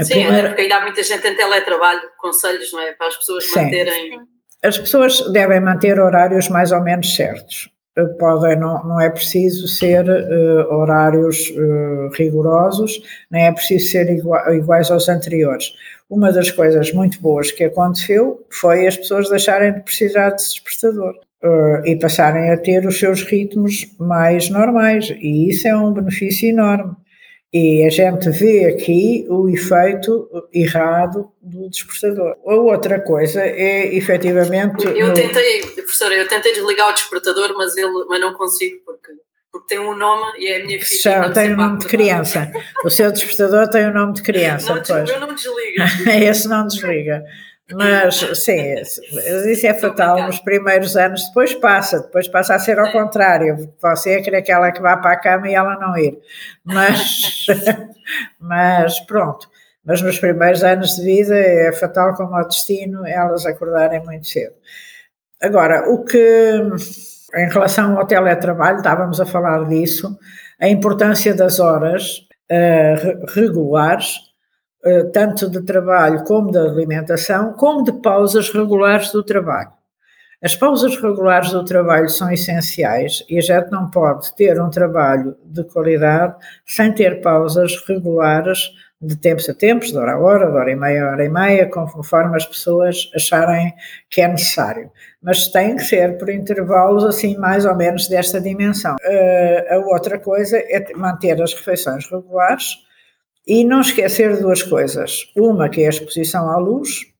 Sim, 0.00 0.14
primeira... 0.14 0.48
porque 0.48 0.62
ainda 0.62 0.76
há 0.76 0.80
muita 0.80 1.02
gente 1.02 1.26
em 1.28 1.36
teletrabalho, 1.36 2.00
conselhos, 2.18 2.72
não 2.72 2.80
é? 2.80 2.92
Para 2.92 3.08
as 3.08 3.16
pessoas 3.16 3.44
Sim. 3.44 3.62
manterem. 3.62 4.20
As 4.62 4.78
pessoas 4.78 5.20
devem 5.32 5.60
manter 5.60 6.00
horários 6.00 6.48
mais 6.48 6.72
ou 6.72 6.80
menos 6.82 7.14
certos. 7.14 7.70
Eh, 7.96 8.04
podem, 8.18 8.58
não, 8.58 8.82
não 8.84 9.00
é 9.00 9.10
preciso 9.10 9.68
ser 9.68 10.08
uh, 10.08 10.74
horários 10.74 11.50
uh, 11.50 12.08
rigorosos, 12.14 13.00
nem 13.30 13.46
é 13.46 13.52
preciso 13.52 13.90
ser 13.90 14.10
igua 14.10 14.54
iguais 14.54 14.90
aos 14.90 15.08
anteriores. 15.08 15.72
Uma 16.08 16.32
das 16.32 16.50
coisas 16.50 16.92
muito 16.92 17.20
boas 17.20 17.50
que 17.50 17.64
aconteceu 17.64 18.44
foi 18.50 18.86
as 18.86 18.96
pessoas 18.96 19.28
deixarem 19.28 19.74
de 19.74 19.80
precisar 19.80 20.30
de 20.30 20.42
despertador 20.42 21.14
uh, 21.42 21.86
e 21.86 21.98
passarem 21.98 22.50
a 22.50 22.56
ter 22.56 22.86
os 22.86 22.98
seus 22.98 23.22
ritmos 23.22 23.86
mais 23.98 24.48
normais, 24.48 25.10
e 25.20 25.50
isso 25.50 25.66
é 25.68 25.76
um 25.76 25.92
benefício 25.92 26.48
enorme. 26.48 26.94
E 27.52 27.84
a 27.84 27.90
gente 27.90 28.30
vê 28.30 28.66
aqui 28.66 29.26
o 29.28 29.48
efeito 29.48 30.28
errado 30.54 31.32
do 31.42 31.68
despertador. 31.68 32.36
A 32.46 32.54
outra 32.54 33.00
coisa 33.00 33.40
é 33.40 33.92
efetivamente. 33.92 34.86
Eu 34.86 35.12
tentei, 35.12 35.60
professora, 35.62 36.14
eu 36.14 36.28
tentei 36.28 36.52
desligar 36.52 36.88
o 36.88 36.92
despertador, 36.92 37.52
mas, 37.56 37.76
ele, 37.76 37.90
mas 38.08 38.20
não 38.20 38.34
consigo, 38.34 38.76
porque, 38.86 39.10
porque 39.50 39.66
tem 39.66 39.80
um 39.80 39.96
nome 39.96 40.38
e 40.38 40.46
é 40.46 40.62
a 40.62 40.64
minha 40.64 40.80
filha. 40.80 41.00
Já 41.00 41.30
tem 41.32 41.50
o 41.50 41.54
um 41.54 41.56
nome 41.56 41.78
de 41.80 41.86
criança. 41.86 42.52
O 42.84 42.90
seu 42.90 43.10
despertador 43.10 43.68
tem 43.68 43.84
o 43.86 43.90
um 43.90 43.94
nome 43.94 44.12
de 44.12 44.22
criança. 44.22 44.72
Não, 44.72 44.82
pois. 44.84 45.10
Eu 45.10 45.18
não 45.18 45.34
desliga. 45.34 45.84
Esse 46.22 46.46
não 46.46 46.68
desliga. 46.68 47.24
Mas, 47.72 48.16
sim, 48.44 48.74
isso 48.74 49.66
é 49.66 49.74
fatal 49.74 50.22
nos 50.26 50.38
primeiros 50.40 50.96
anos, 50.96 51.26
depois 51.28 51.54
passa, 51.54 52.00
depois 52.00 52.28
passa 52.28 52.54
a 52.54 52.58
ser 52.58 52.78
ao 52.78 52.90
contrário. 52.90 53.72
Você 53.80 54.20
é 54.20 54.36
aquela 54.36 54.72
que 54.72 54.80
vai 54.80 55.00
para 55.00 55.12
a 55.12 55.20
cama 55.20 55.48
e 55.48 55.54
ela 55.54 55.76
não 55.78 55.96
ir. 55.96 56.18
Mas, 56.64 57.46
mas 58.38 59.00
pronto. 59.00 59.48
Mas 59.84 60.02
nos 60.02 60.18
primeiros 60.18 60.62
anos 60.62 60.96
de 60.96 61.04
vida 61.04 61.34
é 61.34 61.72
fatal 61.72 62.14
como 62.14 62.36
o 62.36 62.44
destino 62.44 63.06
elas 63.06 63.46
acordarem 63.46 64.04
muito 64.04 64.26
cedo. 64.26 64.54
Agora, 65.42 65.88
o 65.90 66.04
que, 66.04 66.60
em 67.34 67.48
relação 67.48 67.98
ao 67.98 68.06
teletrabalho, 68.06 68.76
estávamos 68.76 69.20
a 69.20 69.26
falar 69.26 69.66
disso, 69.66 70.18
a 70.60 70.68
importância 70.68 71.34
das 71.34 71.58
horas 71.58 72.18
uh, 72.52 73.24
regulares 73.34 74.29
tanto 75.12 75.48
de 75.48 75.62
trabalho 75.62 76.24
como 76.24 76.50
de 76.50 76.58
alimentação, 76.58 77.52
como 77.52 77.84
de 77.84 77.92
pausas 77.92 78.50
regulares 78.50 79.12
do 79.12 79.22
trabalho. 79.22 79.70
As 80.42 80.56
pausas 80.56 80.96
regulares 80.96 81.50
do 81.50 81.62
trabalho 81.64 82.08
são 82.08 82.32
essenciais 82.32 83.22
e 83.28 83.36
a 83.36 83.42
gente 83.42 83.70
não 83.70 83.90
pode 83.90 84.34
ter 84.34 84.58
um 84.58 84.70
trabalho 84.70 85.36
de 85.44 85.62
qualidade 85.64 86.34
sem 86.64 86.92
ter 86.94 87.20
pausas 87.20 87.76
regulares 87.86 88.70
de 89.02 89.16
tempos 89.16 89.48
a 89.48 89.54
tempos, 89.54 89.90
de 89.90 89.98
hora 89.98 90.12
a 90.12 90.18
hora, 90.18 90.50
de 90.50 90.56
hora 90.56 90.70
e 90.70 90.76
meia, 90.76 91.10
hora 91.10 91.24
e 91.24 91.28
meia, 91.28 91.68
conforme 91.68 92.36
as 92.36 92.46
pessoas 92.46 93.10
acharem 93.14 93.74
que 94.10 94.20
é 94.20 94.28
necessário. 94.28 94.90
Mas 95.22 95.48
tem 95.48 95.76
que 95.76 95.84
ser 95.84 96.18
por 96.18 96.30
intervalos 96.30 97.04
assim, 97.04 97.36
mais 97.36 97.64
ou 97.64 97.74
menos 97.74 98.08
desta 98.08 98.40
dimensão. 98.40 98.96
Uh, 98.96 99.74
a 99.74 99.78
outra 99.92 100.18
coisa 100.18 100.58
é 100.58 100.84
manter 100.94 101.40
as 101.40 101.54
refeições 101.54 102.10
regulares, 102.10 102.76
e 103.46 103.64
não 103.64 103.80
esquecer 103.80 104.38
duas 104.38 104.62
coisas. 104.62 105.30
Uma 105.36 105.68
que 105.68 105.82
é 105.82 105.86
a 105.86 105.90
exposição 105.90 106.50
à 106.50 106.56
luz, 106.56 107.10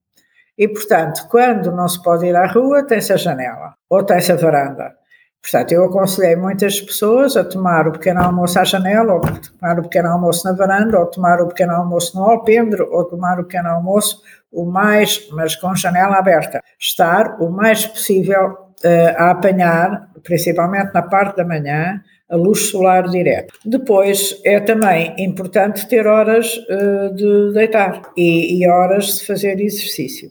e 0.57 0.69
portanto, 0.69 1.27
quando 1.31 1.73
não 1.73 1.89
se 1.89 2.03
pode 2.03 2.27
ir 2.27 2.37
à 2.37 2.47
rua, 2.47 2.87
tem-se 2.87 3.13
a 3.13 3.17
janela 3.17 3.75
ou 3.89 4.05
tem-se 4.05 4.31
a 4.31 4.37
varanda. 4.37 4.95
Portanto, 5.43 5.73
eu 5.73 5.85
aconselhei 5.85 6.37
muitas 6.37 6.81
pessoas 6.81 7.35
a 7.35 7.43
tomar 7.43 7.89
o 7.89 7.93
pequeno 7.93 8.23
almoço 8.23 8.59
à 8.61 8.65
janela, 8.65 9.15
ou 9.15 9.21
tomar 9.21 9.79
o 9.79 9.83
pequeno 9.83 10.11
almoço 10.11 10.47
na 10.47 10.53
varanda, 10.53 10.99
ou 10.99 11.07
tomar 11.07 11.41
o 11.41 11.49
pequeno 11.49 11.73
almoço 11.73 12.17
no 12.19 12.25
alpendre, 12.25 12.83
ou 12.83 13.05
tomar 13.07 13.41
o 13.41 13.45
pequeno 13.45 13.71
almoço 13.71 14.23
o 14.53 14.67
mais, 14.67 15.29
mas 15.33 15.57
com 15.57 15.75
janela 15.75 16.19
aberta. 16.19 16.61
Estar 16.79 17.41
o 17.41 17.51
mais 17.51 17.87
possível 17.87 18.51
uh, 18.85 19.17
a 19.17 19.31
apanhar, 19.31 20.11
principalmente 20.23 20.93
na 20.93 21.03
parte 21.03 21.37
da 21.37 21.45
manhã, 21.45 22.03
a 22.31 22.37
luz 22.37 22.71
solar 22.71 23.09
direta. 23.09 23.53
Depois 23.65 24.41
é 24.45 24.61
também 24.61 25.15
importante 25.19 25.89
ter 25.89 26.07
horas 26.07 26.57
uh, 26.57 27.15
de 27.15 27.53
deitar 27.53 28.01
e, 28.17 28.63
e, 28.63 28.69
horas 28.69 29.19
de 29.19 29.27
fazer 29.27 29.61
exercício. 29.61 30.31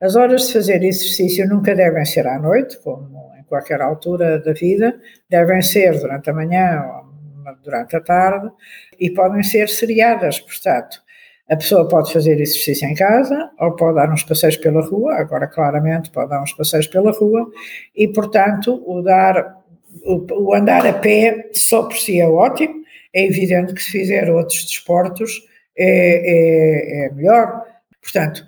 As 0.00 0.16
horas 0.16 0.46
de 0.46 0.52
fazer 0.52 0.82
exercício 0.84 1.48
nunca 1.48 1.74
devem 1.74 2.04
ser 2.04 2.26
à 2.26 2.38
noite, 2.38 2.78
como 2.82 3.32
em 3.38 3.42
qualquer 3.44 3.80
altura 3.80 4.38
da 4.38 4.52
vida, 4.52 4.94
devem 5.28 5.60
ser 5.60 5.98
durante 5.98 6.30
a 6.30 6.34
manhã 6.34 6.82
ou 6.82 7.54
durante 7.62 7.96
a 7.96 8.00
tarde 8.00 8.50
e 8.98 9.10
podem 9.10 9.42
ser 9.42 9.68
seriadas, 9.68 10.40
portanto. 10.40 11.02
A 11.46 11.56
pessoa 11.56 11.86
pode 11.86 12.10
fazer 12.10 12.40
exercício 12.40 12.88
em 12.88 12.94
casa 12.94 13.50
ou 13.60 13.76
pode 13.76 13.96
dar 13.96 14.10
uns 14.10 14.22
passeios 14.22 14.56
pela 14.56 14.80
rua, 14.80 15.16
agora 15.16 15.46
claramente 15.46 16.10
pode 16.10 16.30
dar 16.30 16.42
uns 16.42 16.54
passeios 16.54 16.86
pela 16.86 17.12
rua, 17.12 17.46
e 17.94 18.08
portanto 18.08 18.82
o 18.86 19.02
dar 19.02 19.62
o, 20.04 20.26
o 20.32 20.54
andar 20.54 20.86
a 20.86 20.92
pé 20.92 21.50
só 21.52 21.84
por 21.84 21.96
si 21.96 22.20
é 22.20 22.28
ótimo, 22.28 22.82
é 23.12 23.24
evidente 23.24 23.74
que 23.74 23.82
se 23.82 23.92
fizer 23.92 24.30
outros 24.30 24.64
desportos 24.64 25.42
é, 25.76 27.04
é, 27.04 27.06
é 27.06 27.10
melhor. 27.12 27.62
Portanto, 28.02 28.44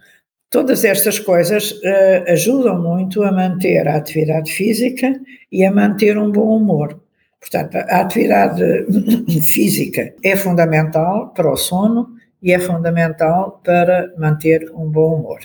todas 0.51 0.85
estas 0.85 1.19
coisas 1.19 1.73
uh, 1.73 2.31
ajudam 2.31 2.81
muito 2.81 3.23
a 3.23 3.33
manter 3.33 3.87
a 3.89 3.97
atividade 3.97 4.53
física 4.53 5.21
e 5.51 5.65
a 5.65 5.73
manter 5.73 6.19
um 6.19 6.31
bom 6.31 6.57
humor. 6.57 7.01
Portanto, 7.41 7.77
a 7.77 8.01
atividade 8.01 8.63
física 9.43 10.13
é 10.23 10.37
fundamental 10.37 11.33
para 11.35 11.51
o 11.51 11.57
sono 11.57 12.09
e 12.43 12.53
é 12.53 12.59
fundamental 12.59 13.61
para 13.65 14.13
manter 14.19 14.71
um 14.75 14.91
bom 14.91 15.17
humor. 15.17 15.41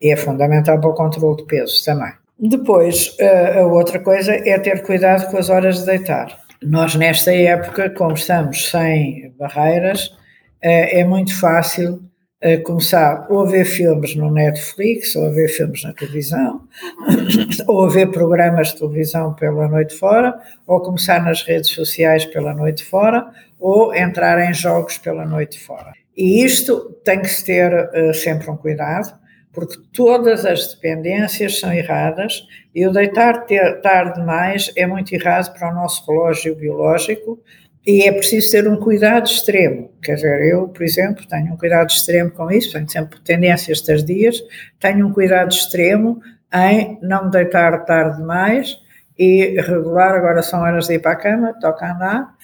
E 0.00 0.10
é 0.10 0.16
fundamental 0.16 0.80
para 0.80 0.90
o 0.90 0.94
controle 0.94 1.36
de 1.36 1.44
peso 1.44 1.84
também. 1.84 2.12
Depois, 2.38 3.16
a 3.56 3.66
outra 3.66 3.98
coisa 3.98 4.32
é 4.32 4.58
ter 4.58 4.82
cuidado 4.82 5.30
com 5.30 5.38
as 5.38 5.48
horas 5.48 5.80
de 5.80 5.86
deitar. 5.86 6.38
Nós, 6.62 6.94
nesta 6.94 7.32
época, 7.34 7.90
como 7.90 8.12
estamos 8.12 8.70
sem 8.70 9.32
barreiras, 9.38 10.10
é 10.60 11.04
muito 11.04 11.38
fácil 11.38 12.00
começar 12.64 13.26
ou 13.30 13.40
a 13.40 13.46
ver 13.46 13.64
filmes 13.64 14.14
no 14.14 14.30
Netflix, 14.30 15.16
ou 15.16 15.26
a 15.26 15.30
ver 15.30 15.48
filmes 15.48 15.82
na 15.82 15.92
televisão, 15.94 16.60
ou 17.66 17.84
a 17.86 17.88
ver 17.88 18.10
programas 18.10 18.68
de 18.68 18.78
televisão 18.78 19.34
pela 19.34 19.66
noite 19.68 19.94
fora, 19.96 20.38
ou 20.66 20.80
começar 20.80 21.22
nas 21.24 21.42
redes 21.42 21.70
sociais 21.70 22.24
pela 22.26 22.52
noite 22.52 22.84
fora, 22.84 23.26
ou 23.58 23.94
entrar 23.94 24.38
em 24.38 24.52
jogos 24.52 24.98
pela 24.98 25.24
noite 25.24 25.58
fora. 25.58 25.92
E 26.16 26.44
isto 26.44 26.92
tem 27.04 27.20
que 27.20 27.28
se 27.28 27.44
ter 27.44 27.90
sempre 28.14 28.50
um 28.50 28.56
cuidado, 28.56 29.14
porque 29.56 29.78
todas 29.90 30.44
as 30.44 30.74
dependências 30.74 31.58
são 31.58 31.72
erradas 31.72 32.46
e 32.74 32.86
o 32.86 32.92
deitar 32.92 33.46
tarde 33.80 34.20
demais 34.20 34.70
é 34.76 34.86
muito 34.86 35.14
errado 35.14 35.58
para 35.58 35.72
o 35.72 35.74
nosso 35.74 36.04
relógio 36.06 36.54
biológico 36.54 37.42
e 37.86 38.02
é 38.02 38.12
preciso 38.12 38.50
ter 38.50 38.68
um 38.68 38.76
cuidado 38.76 39.24
extremo. 39.24 39.90
Quer 40.02 40.16
dizer, 40.16 40.52
eu, 40.52 40.68
por 40.68 40.82
exemplo, 40.82 41.26
tenho 41.26 41.54
um 41.54 41.56
cuidado 41.56 41.88
extremo 41.88 42.30
com 42.32 42.50
isso, 42.50 42.74
tenho 42.74 42.90
sempre 42.90 43.18
tendências 43.20 43.80
tardias, 43.80 44.42
tenho 44.78 45.06
um 45.06 45.12
cuidado 45.14 45.50
extremo 45.50 46.20
em 46.52 46.98
não 47.00 47.24
me 47.24 47.30
deitar 47.30 47.82
tarde 47.86 48.18
demais 48.18 48.76
e 49.18 49.58
regular, 49.58 50.16
agora 50.16 50.42
são 50.42 50.60
horas 50.60 50.86
de 50.86 50.96
ir 50.96 50.98
para 50.98 51.12
a 51.12 51.16
cama, 51.16 51.54
toca 51.58 51.94
andar, 51.94 52.34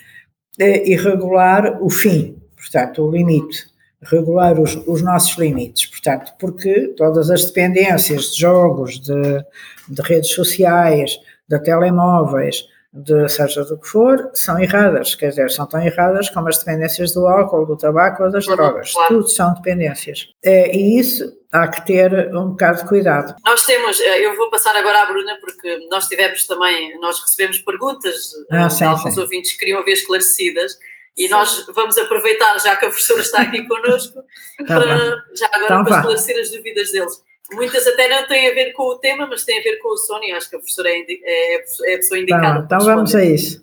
e 0.59 0.97
regular 0.97 1.77
o 1.83 1.91
fim, 1.91 2.41
portanto, 2.57 3.07
o 3.07 3.11
limite 3.11 3.71
regular 4.03 4.59
os, 4.59 4.75
os, 4.87 5.03
nossos 5.03 5.39
limites, 5.39 5.87
portanto, 6.03 6.33
porque 6.39 6.89
todas 6.97 7.31
as 7.31 7.45
dependências 7.45 8.33
de 8.33 8.41
jogos, 8.41 8.99
de, 9.01 9.45
de 9.89 10.03
redes 10.03 10.31
sociais, 10.31 11.19
de 11.49 11.59
telemóveis, 11.61 12.65
de 12.93 13.27
seja 13.27 13.65
do 13.65 13.79
que 13.79 13.89
for, 13.89 14.31
são 14.35 14.59
erradas, 14.59 15.15
quer 15.15 15.31
dizer, 15.31 15.51
são 15.51 15.67
tão 15.67 15.83
erradas 15.83 16.29
como 16.29 16.49
as 16.49 16.59
dependências 16.59 17.15
do 17.15 17.27
álcool, 17.27 17.65
do 17.65 17.77
tabaco 17.77 18.25
ou 18.25 18.31
das 18.31 18.45
drogas, 18.45 18.93
claro. 18.93 19.15
tudo 19.15 19.29
são 19.29 19.55
dependências. 19.55 20.29
É, 20.45 20.77
e 20.77 20.99
isso 20.99 21.33
há 21.51 21.69
que 21.69 21.87
ter 21.87 22.35
um 22.35 22.51
bocado 22.51 22.83
de 22.83 22.89
cuidado. 22.89 23.35
Nós 23.47 23.65
temos, 23.65 23.99
eh, 23.99 24.27
eu 24.27 24.37
vou 24.37 24.51
passar 24.51 24.77
agora 24.77 25.03
à 25.03 25.07
Bruna, 25.07 25.39
porque 25.41 25.87
nós 25.91 26.07
tivemos 26.07 26.47
também, 26.47 26.99
nós 27.01 27.19
recebemos 27.21 27.59
perguntas 27.61 28.33
ah, 28.51 28.67
eh, 28.67 28.71
sim, 28.71 28.85
alguns 28.85 29.15
sim. 29.15 29.21
ouvintes 29.21 29.53
que 29.53 29.59
queriam 29.61 29.83
ver 29.85 29.93
esclarecidas, 29.93 30.77
e 31.17 31.25
Sim. 31.25 31.31
nós 31.31 31.67
vamos 31.75 31.99
aproveitar, 31.99 32.59
já 32.59 32.77
que 32.77 32.87
a 32.87 32.89
professora 32.89 33.21
está 33.21 33.43
aqui 33.43 33.63
connosco, 33.69 34.23
tá 34.67 34.81
para, 34.81 35.25
já 35.35 35.47
agora 35.53 35.65
então, 35.65 35.85
para 35.85 35.97
esclarecer 35.99 36.41
as 36.41 36.51
dúvidas 36.51 36.93
deles. 36.93 37.23
Muitas 37.53 37.87
até 37.87 38.09
não 38.09 38.27
têm 38.27 38.49
a 38.49 38.55
ver 38.55 38.73
com 38.73 38.85
o 38.85 38.99
tema, 38.99 39.27
mas 39.27 39.45
têm 39.45 39.59
a 39.59 39.63
ver 39.63 39.77
com 39.77 39.93
o 39.93 39.97
sono 39.97 40.25
e 40.25 40.33
acho 40.33 40.49
que 40.49 40.57
a 40.57 40.59
professora 40.59 40.89
é, 40.89 41.05
é, 41.23 41.55
é 41.57 41.95
a 41.95 41.99
pessoa 41.99 42.19
indicada. 42.19 42.67
Tá, 42.67 42.77
então 42.77 42.81
vamos 42.81 43.15
a 43.15 43.25
isso. 43.25 43.63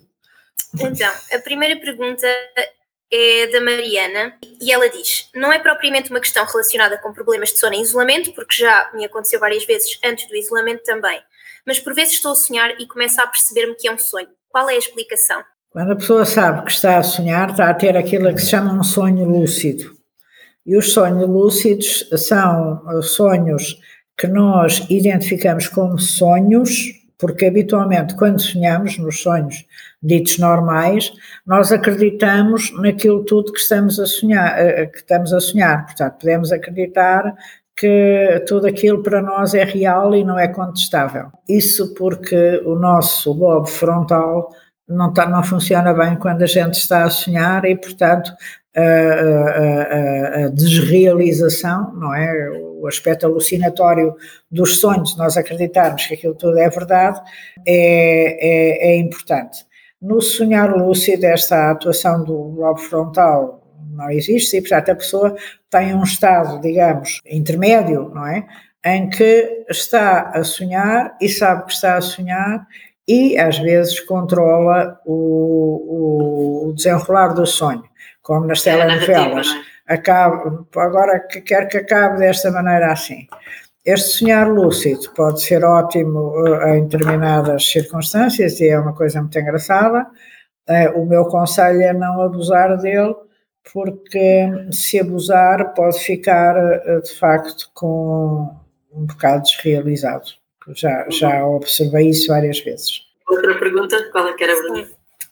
Então, 0.78 1.12
a 1.32 1.38
primeira 1.40 1.80
pergunta 1.80 2.26
é 3.10 3.48
da 3.48 3.60
Mariana 3.60 4.38
e 4.60 4.70
ela 4.70 4.88
diz: 4.88 5.28
Não 5.34 5.52
é 5.52 5.58
propriamente 5.58 6.10
uma 6.10 6.20
questão 6.20 6.44
relacionada 6.44 6.98
com 6.98 7.12
problemas 7.12 7.52
de 7.52 7.58
sono 7.58 7.74
em 7.74 7.82
isolamento, 7.82 8.32
porque 8.32 8.54
já 8.54 8.90
me 8.94 9.04
aconteceu 9.04 9.40
várias 9.40 9.64
vezes 9.64 9.98
antes 10.04 10.28
do 10.28 10.36
isolamento 10.36 10.84
também, 10.84 11.20
mas 11.66 11.80
por 11.80 11.92
vezes 11.92 12.14
estou 12.14 12.32
a 12.32 12.36
sonhar 12.36 12.80
e 12.80 12.86
começo 12.86 13.20
a 13.20 13.26
perceber-me 13.26 13.74
que 13.74 13.88
é 13.88 13.92
um 13.92 13.98
sonho. 13.98 14.28
Qual 14.48 14.70
é 14.70 14.74
a 14.74 14.78
explicação? 14.78 15.42
Quando 15.70 15.92
a 15.92 15.96
pessoa 15.96 16.24
sabe 16.24 16.64
que 16.64 16.72
está 16.72 16.98
a 16.98 17.02
sonhar, 17.04 17.50
está 17.50 17.70
a 17.70 17.74
ter 17.74 17.96
aquilo 17.96 18.34
que 18.34 18.40
se 18.40 18.48
chama 18.48 18.74
um 18.74 18.82
sonho 18.82 19.24
lúcido. 19.24 19.92
E 20.66 20.76
os 20.76 20.92
sonhos 20.92 21.28
lúcidos 21.28 22.08
são 22.16 22.82
eh, 22.90 23.02
sonhos 23.02 23.78
que 24.18 24.26
nós 24.26 24.84
identificamos 24.90 25.68
como 25.68 25.96
sonhos, 25.96 26.70
porque 27.16 27.46
habitualmente, 27.46 28.16
quando 28.16 28.40
sonhamos, 28.40 28.98
nos 28.98 29.22
sonhos 29.22 29.64
ditos 30.02 30.38
normais, 30.38 31.12
nós 31.46 31.70
acreditamos 31.70 32.72
naquilo 32.80 33.24
tudo 33.24 33.52
que 33.52 33.60
estamos 33.60 34.00
a 34.00 34.06
sonhar, 34.06 34.58
eh, 34.58 34.86
que 34.86 34.98
estamos 34.98 35.32
a 35.32 35.38
sonhar. 35.38 35.86
Portanto, 35.86 36.18
podemos 36.18 36.50
acreditar 36.50 37.32
que 37.76 38.44
tudo 38.48 38.66
aquilo 38.66 39.04
para 39.04 39.22
nós 39.22 39.54
é 39.54 39.62
real 39.62 40.16
e 40.16 40.24
não 40.24 40.36
é 40.36 40.48
contestável. 40.48 41.30
Isso 41.48 41.94
porque 41.94 42.60
o 42.64 42.74
nosso 42.74 43.32
lobo 43.32 43.66
frontal 43.66 44.50
não, 44.90 45.12
tá, 45.12 45.26
não 45.28 45.42
funciona 45.42 45.94
bem 45.94 46.16
quando 46.16 46.42
a 46.42 46.46
gente 46.46 46.74
está 46.74 47.04
a 47.04 47.10
sonhar 47.10 47.64
e, 47.64 47.76
portanto, 47.76 48.32
a, 48.76 48.82
a, 48.82 50.44
a, 50.44 50.48
desrealização, 50.48 51.92
não 51.94 52.14
é? 52.14 52.50
O 52.80 52.86
aspecto 52.86 53.26
alucinatório 53.26 54.14
dos 54.50 54.78
sonhos, 54.78 55.16
nós 55.16 55.36
acreditarmos 55.36 56.06
que 56.06 56.14
aquilo 56.14 56.34
tudo 56.34 56.58
é 56.58 56.68
verdade, 56.68 57.20
é, 57.66 58.88
é, 58.88 58.92
é 58.92 58.96
importante. 58.96 59.64
No 60.00 60.20
sonhar 60.20 60.74
lúcido, 60.74 61.26
esta 61.26 61.70
atuação 61.70 62.24
do 62.24 62.32
lobo 62.32 62.80
frontal 62.80 63.62
não 63.92 64.10
existe 64.10 64.56
e, 64.56 64.60
portanto, 64.60 64.90
a 64.90 64.94
pessoa 64.94 65.36
tem 65.68 65.94
um 65.94 66.02
estado, 66.02 66.60
digamos, 66.60 67.20
intermédio, 67.26 68.10
não 68.14 68.26
é? 68.26 68.46
Em 68.84 69.10
que 69.10 69.64
está 69.68 70.30
a 70.30 70.42
sonhar 70.42 71.14
e 71.20 71.28
sabe 71.28 71.66
que 71.66 71.72
está 71.72 71.96
a 71.96 72.00
sonhar 72.00 72.66
e, 73.10 73.38
às 73.38 73.58
vezes, 73.58 73.98
controla 74.00 75.00
o, 75.04 76.68
o 76.68 76.72
desenrolar 76.74 77.34
do 77.34 77.44
sonho 77.44 77.82
como 78.22 78.46
nas 78.46 78.64
é 78.64 78.76
telenovelas. 78.76 79.48
É? 79.88 79.94
Acaba, 79.94 80.64
agora 80.76 81.18
quero 81.18 81.66
que 81.68 81.78
acabe 81.78 82.18
desta 82.18 82.52
maneira 82.52 82.92
assim. 82.92 83.26
Este 83.84 84.18
sonhar 84.18 84.48
lúcido 84.48 85.10
pode 85.16 85.42
ser 85.42 85.64
ótimo 85.64 86.32
eh, 86.46 86.78
em 86.78 86.86
determinadas 86.86 87.66
circunstâncias 87.66 88.60
e 88.60 88.68
é 88.68 88.78
uma 88.78 88.94
coisa 88.94 89.20
muito 89.20 89.36
engraçada. 89.36 90.06
Eh, 90.68 90.90
o 90.90 91.04
meu 91.04 91.24
conselho 91.24 91.82
é 91.82 91.92
não 91.92 92.22
abusar 92.22 92.76
dele, 92.78 93.14
porque 93.72 94.48
se 94.70 95.00
abusar 95.00 95.74
pode 95.74 95.98
ficar 95.98 96.56
eh, 96.56 97.00
de 97.00 97.12
facto 97.14 97.68
com 97.74 98.54
um 98.92 99.06
bocado 99.06 99.42
desrealizado. 99.42 100.39
Já, 100.68 101.06
já 101.08 101.46
observei 101.46 102.10
isso 102.10 102.28
várias 102.28 102.60
vezes. 102.60 103.02
Outra 103.28 103.58
pergunta, 103.58 104.10
qual 104.10 104.28
é 104.28 104.32
que 104.34 104.44
era, 104.44 104.54
Bruna? 104.62 104.88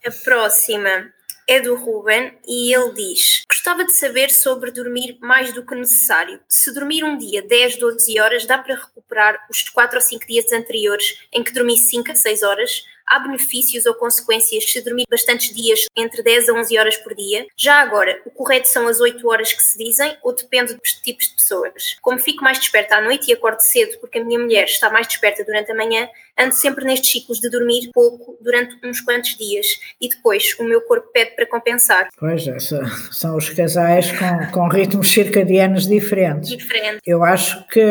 A 0.07 0.11
próxima 0.25 1.12
é 1.49 1.61
do 1.61 1.75
Ruben 1.75 2.33
e 2.47 2.73
ele 2.75 2.93
diz: 2.93 3.45
Gostava 3.49 3.85
de 3.85 3.93
saber 3.93 4.31
sobre 4.31 4.71
dormir 4.71 5.19
mais 5.21 5.53
do 5.53 5.64
que 5.64 5.75
necessário. 5.75 6.38
Se 6.49 6.73
dormir 6.73 7.03
um 7.03 7.17
dia 7.17 7.43
10, 7.43 7.77
12 7.77 8.21
horas, 8.21 8.47
dá 8.47 8.59
para 8.59 8.75
recuperar 8.75 9.47
os 9.51 9.69
4 9.69 9.97
ou 9.97 10.03
5 10.03 10.27
dias 10.27 10.53
anteriores 10.53 11.19
em 11.33 11.43
que 11.43 11.53
dormi 11.53 11.77
5 11.77 12.12
a 12.12 12.14
6 12.14 12.43
horas? 12.43 12.85
Há 13.11 13.18
benefícios 13.21 13.87
ou 13.87 13.94
consequências 13.94 14.71
se 14.71 14.83
dormir 14.83 15.05
bastantes 15.11 15.55
dias, 15.55 15.87
entre 15.97 16.23
10 16.23 16.51
a 16.51 16.53
11 16.53 16.79
horas 16.79 16.97
por 16.99 17.14
dia? 17.14 17.47
Já 17.57 17.81
agora, 17.81 18.21
o 18.27 18.31
correto 18.31 18.68
são 18.68 18.87
as 18.87 19.01
8 19.01 19.27
horas 19.27 19.53
que 19.53 19.62
se 19.62 19.79
dizem 19.79 20.16
ou 20.23 20.35
depende 20.35 20.75
dos 20.75 20.92
tipos 20.92 21.29
de 21.29 21.35
pessoas? 21.35 21.97
Como 22.03 22.18
fico 22.18 22.44
mais 22.44 22.59
desperta 22.59 22.97
à 22.97 23.01
noite 23.01 23.31
e 23.31 23.33
acordo 23.33 23.61
cedo 23.61 23.99
porque 23.99 24.18
a 24.18 24.25
minha 24.25 24.38
mulher 24.38 24.64
está 24.64 24.90
mais 24.90 25.07
desperta 25.07 25.42
durante 25.42 25.73
a 25.73 25.75
manhã, 25.75 26.09
ando 26.38 26.55
sempre 26.55 26.85
nestes 26.85 27.11
ciclos 27.11 27.40
de 27.40 27.51
dormir 27.51 27.90
pouco 27.92 28.37
durante 28.40 28.77
uns 28.85 29.01
quantos 29.01 29.37
dias 29.37 29.66
e 30.01 30.09
depois 30.09 30.57
o 30.59 30.64
meu 30.64 30.81
corpo 30.83 31.09
pede 31.12 31.35
para 31.35 31.46
compensar. 31.46 32.09
Pois 32.18 32.46
é, 32.46 32.59
são 32.59 33.37
os 33.37 33.51
casais 33.51 34.12
com, 34.12 34.53
com 34.53 34.68
ritmos 34.68 35.11
circadianos 35.11 35.87
diferentes. 35.87 36.51
Diferente. 36.51 37.01
Eu 37.07 37.24
acho 37.24 37.66
que, 37.68 37.83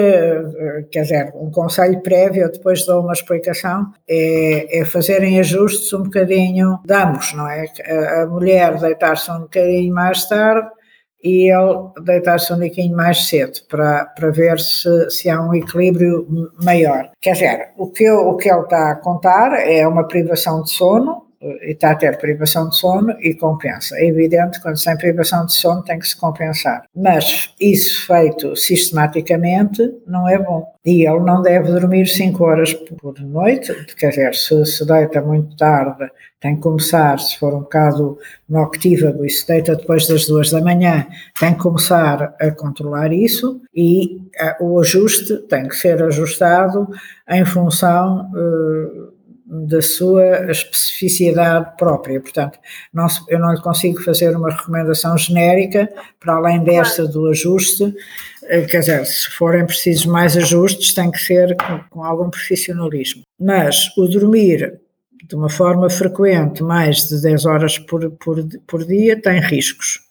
quer 0.92 1.02
dizer, 1.02 1.32
um 1.36 1.52
conselho 1.52 2.02
prévio, 2.02 2.44
eu 2.44 2.52
depois 2.52 2.86
dou 2.86 3.02
uma 3.02 3.14
explicação, 3.14 3.92
é, 4.08 4.80
é 4.80 4.86
fazerem 4.86 5.40
ajustes 5.40 5.92
um 5.94 6.04
bocadinho 6.04 6.80
de 6.86 6.94
ambos, 6.94 7.34
não 7.34 7.48
é? 7.50 7.66
A, 7.86 8.24
a 8.24 8.28
mulher 8.28 8.78
deitar-se 8.80 9.30
um 9.32 9.42
bocadinho 9.42 9.94
mais 9.94 10.28
tarde 10.28 10.77
e 11.24 11.52
ele 11.52 11.90
deitar-se 12.04 12.54
um 12.54 12.60
bocadinho 12.60 12.96
mais 12.96 13.28
cedo 13.28 13.60
para, 13.70 14.06
para 14.06 14.30
ver 14.32 14.60
se, 14.60 15.10
se 15.10 15.30
há 15.30 15.42
um 15.42 15.54
equilíbrio 15.54 16.28
maior. 16.64 17.10
Quer 17.22 17.34
dizer, 17.34 17.70
o 17.78 17.88
que, 17.88 18.04
eu, 18.04 18.30
o 18.30 18.38
que 18.38 18.50
ele 18.50 18.62
está 18.62 18.92
a 18.92 18.96
contar 18.96 19.54
é 19.54 19.88
uma 19.88 20.08
privação 20.08 20.62
de 20.62 20.72
sono, 20.72 21.27
está 21.62 21.92
a 21.92 21.96
ter 21.96 22.18
privação 22.18 22.70
de 22.70 22.76
sono 22.76 23.16
e 23.20 23.34
compensa. 23.34 23.96
É 23.98 24.08
evidente, 24.08 24.62
quando 24.62 24.78
se 24.78 24.86
tem 24.86 24.98
privação 24.98 25.46
de 25.46 25.54
sono 25.54 25.84
tem 25.84 26.00
que 26.00 26.08
se 26.08 26.18
compensar. 26.18 26.84
Mas 26.96 27.54
isso 27.60 28.06
feito 28.08 28.56
sistematicamente 28.56 29.94
não 30.08 30.28
é 30.28 30.38
bom. 30.38 30.74
E 30.86 31.06
ele 31.06 31.20
não 31.20 31.42
deve 31.42 31.72
dormir 31.72 32.08
5 32.08 32.44
horas 32.44 32.74
por 32.74 33.20
noite, 33.20 33.74
quer 33.98 34.10
dizer, 34.10 34.34
se 34.34 34.66
se 34.66 34.86
deita 34.86 35.22
muito 35.22 35.56
tarde, 35.58 36.10
tem 36.40 36.56
que 36.56 36.62
começar, 36.62 37.20
se 37.20 37.38
for 37.38 37.54
um 37.54 37.62
bocado 37.62 38.18
noctívago 38.48 39.26
e 39.26 39.30
se 39.30 39.46
deita 39.48 39.76
depois 39.76 40.08
das 40.08 40.28
duas 40.28 40.52
da 40.52 40.62
manhã, 40.62 41.06
tem 41.40 41.54
que 41.54 41.60
começar 41.60 42.36
a 42.40 42.52
controlar 42.52 43.12
isso 43.12 43.60
e 43.76 44.22
uh, 44.62 44.64
o 44.64 44.80
ajuste 44.80 45.38
tem 45.48 45.68
que 45.68 45.76
ser 45.76 46.02
ajustado 46.04 46.88
em 47.30 47.44
função 47.44 48.32
uh, 48.34 49.17
da 49.50 49.82
sua 49.82 50.52
especificidade 50.52 51.78
própria. 51.78 52.20
Portanto, 52.20 52.60
não, 52.94 53.08
eu 53.30 53.40
não 53.40 53.54
lhe 53.54 53.62
consigo 53.62 54.04
fazer 54.04 54.36
uma 54.36 54.50
recomendação 54.50 55.18
genérica 55.18 55.90
para 56.20 56.36
além 56.36 56.64
desta 56.64 57.08
do 57.08 57.28
ajuste. 57.28 57.96
Eh, 58.44 58.62
quer 58.64 58.80
dizer, 58.80 59.06
se 59.06 59.30
forem 59.32 59.66
precisos 59.66 60.06
mais 60.06 60.36
ajustes, 60.36 60.94
tem 60.94 61.10
que 61.10 61.20
ser 61.20 61.56
com, 61.56 61.80
com 61.90 62.04
algum 62.04 62.30
profissionalismo. 62.30 63.22
Mas 63.40 63.90
o 63.98 64.08
dormir 64.08 64.80
de 65.28 65.36
uma 65.36 65.50
forma 65.50 65.90
frequente, 65.90 66.64
mais 66.64 67.08
de 67.08 67.22
10 67.22 67.46
horas 67.46 67.78
por, 67.80 68.10
por, 68.12 68.46
por 68.66 68.86
dia, 68.86 69.22
tem 69.22 69.40
riscos 69.40 70.07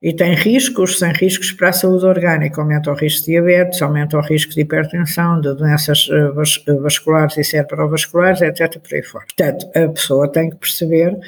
e 0.00 0.12
tem 0.12 0.34
riscos, 0.34 0.98
sem 0.98 1.12
riscos 1.12 1.50
para 1.52 1.70
a 1.70 1.72
saúde 1.72 2.06
orgânica, 2.06 2.60
aumenta 2.60 2.90
o 2.90 2.94
risco 2.94 3.26
de 3.26 3.32
diabetes, 3.32 3.82
aumenta 3.82 4.16
o 4.16 4.20
risco 4.20 4.52
de 4.52 4.60
hipertensão, 4.60 5.40
de 5.40 5.54
doenças 5.54 6.08
eh, 6.10 6.70
eh, 6.70 6.74
vasculares 6.74 7.36
e 7.36 7.42
cerebrovasculares, 7.42 8.40
etc. 8.40 8.78
por 8.78 8.94
aí 8.94 9.02
fora. 9.02 9.24
Portanto, 9.24 9.66
a 9.74 9.88
pessoa 9.88 10.30
tem 10.30 10.50
que 10.50 10.56
perceber 10.56 11.18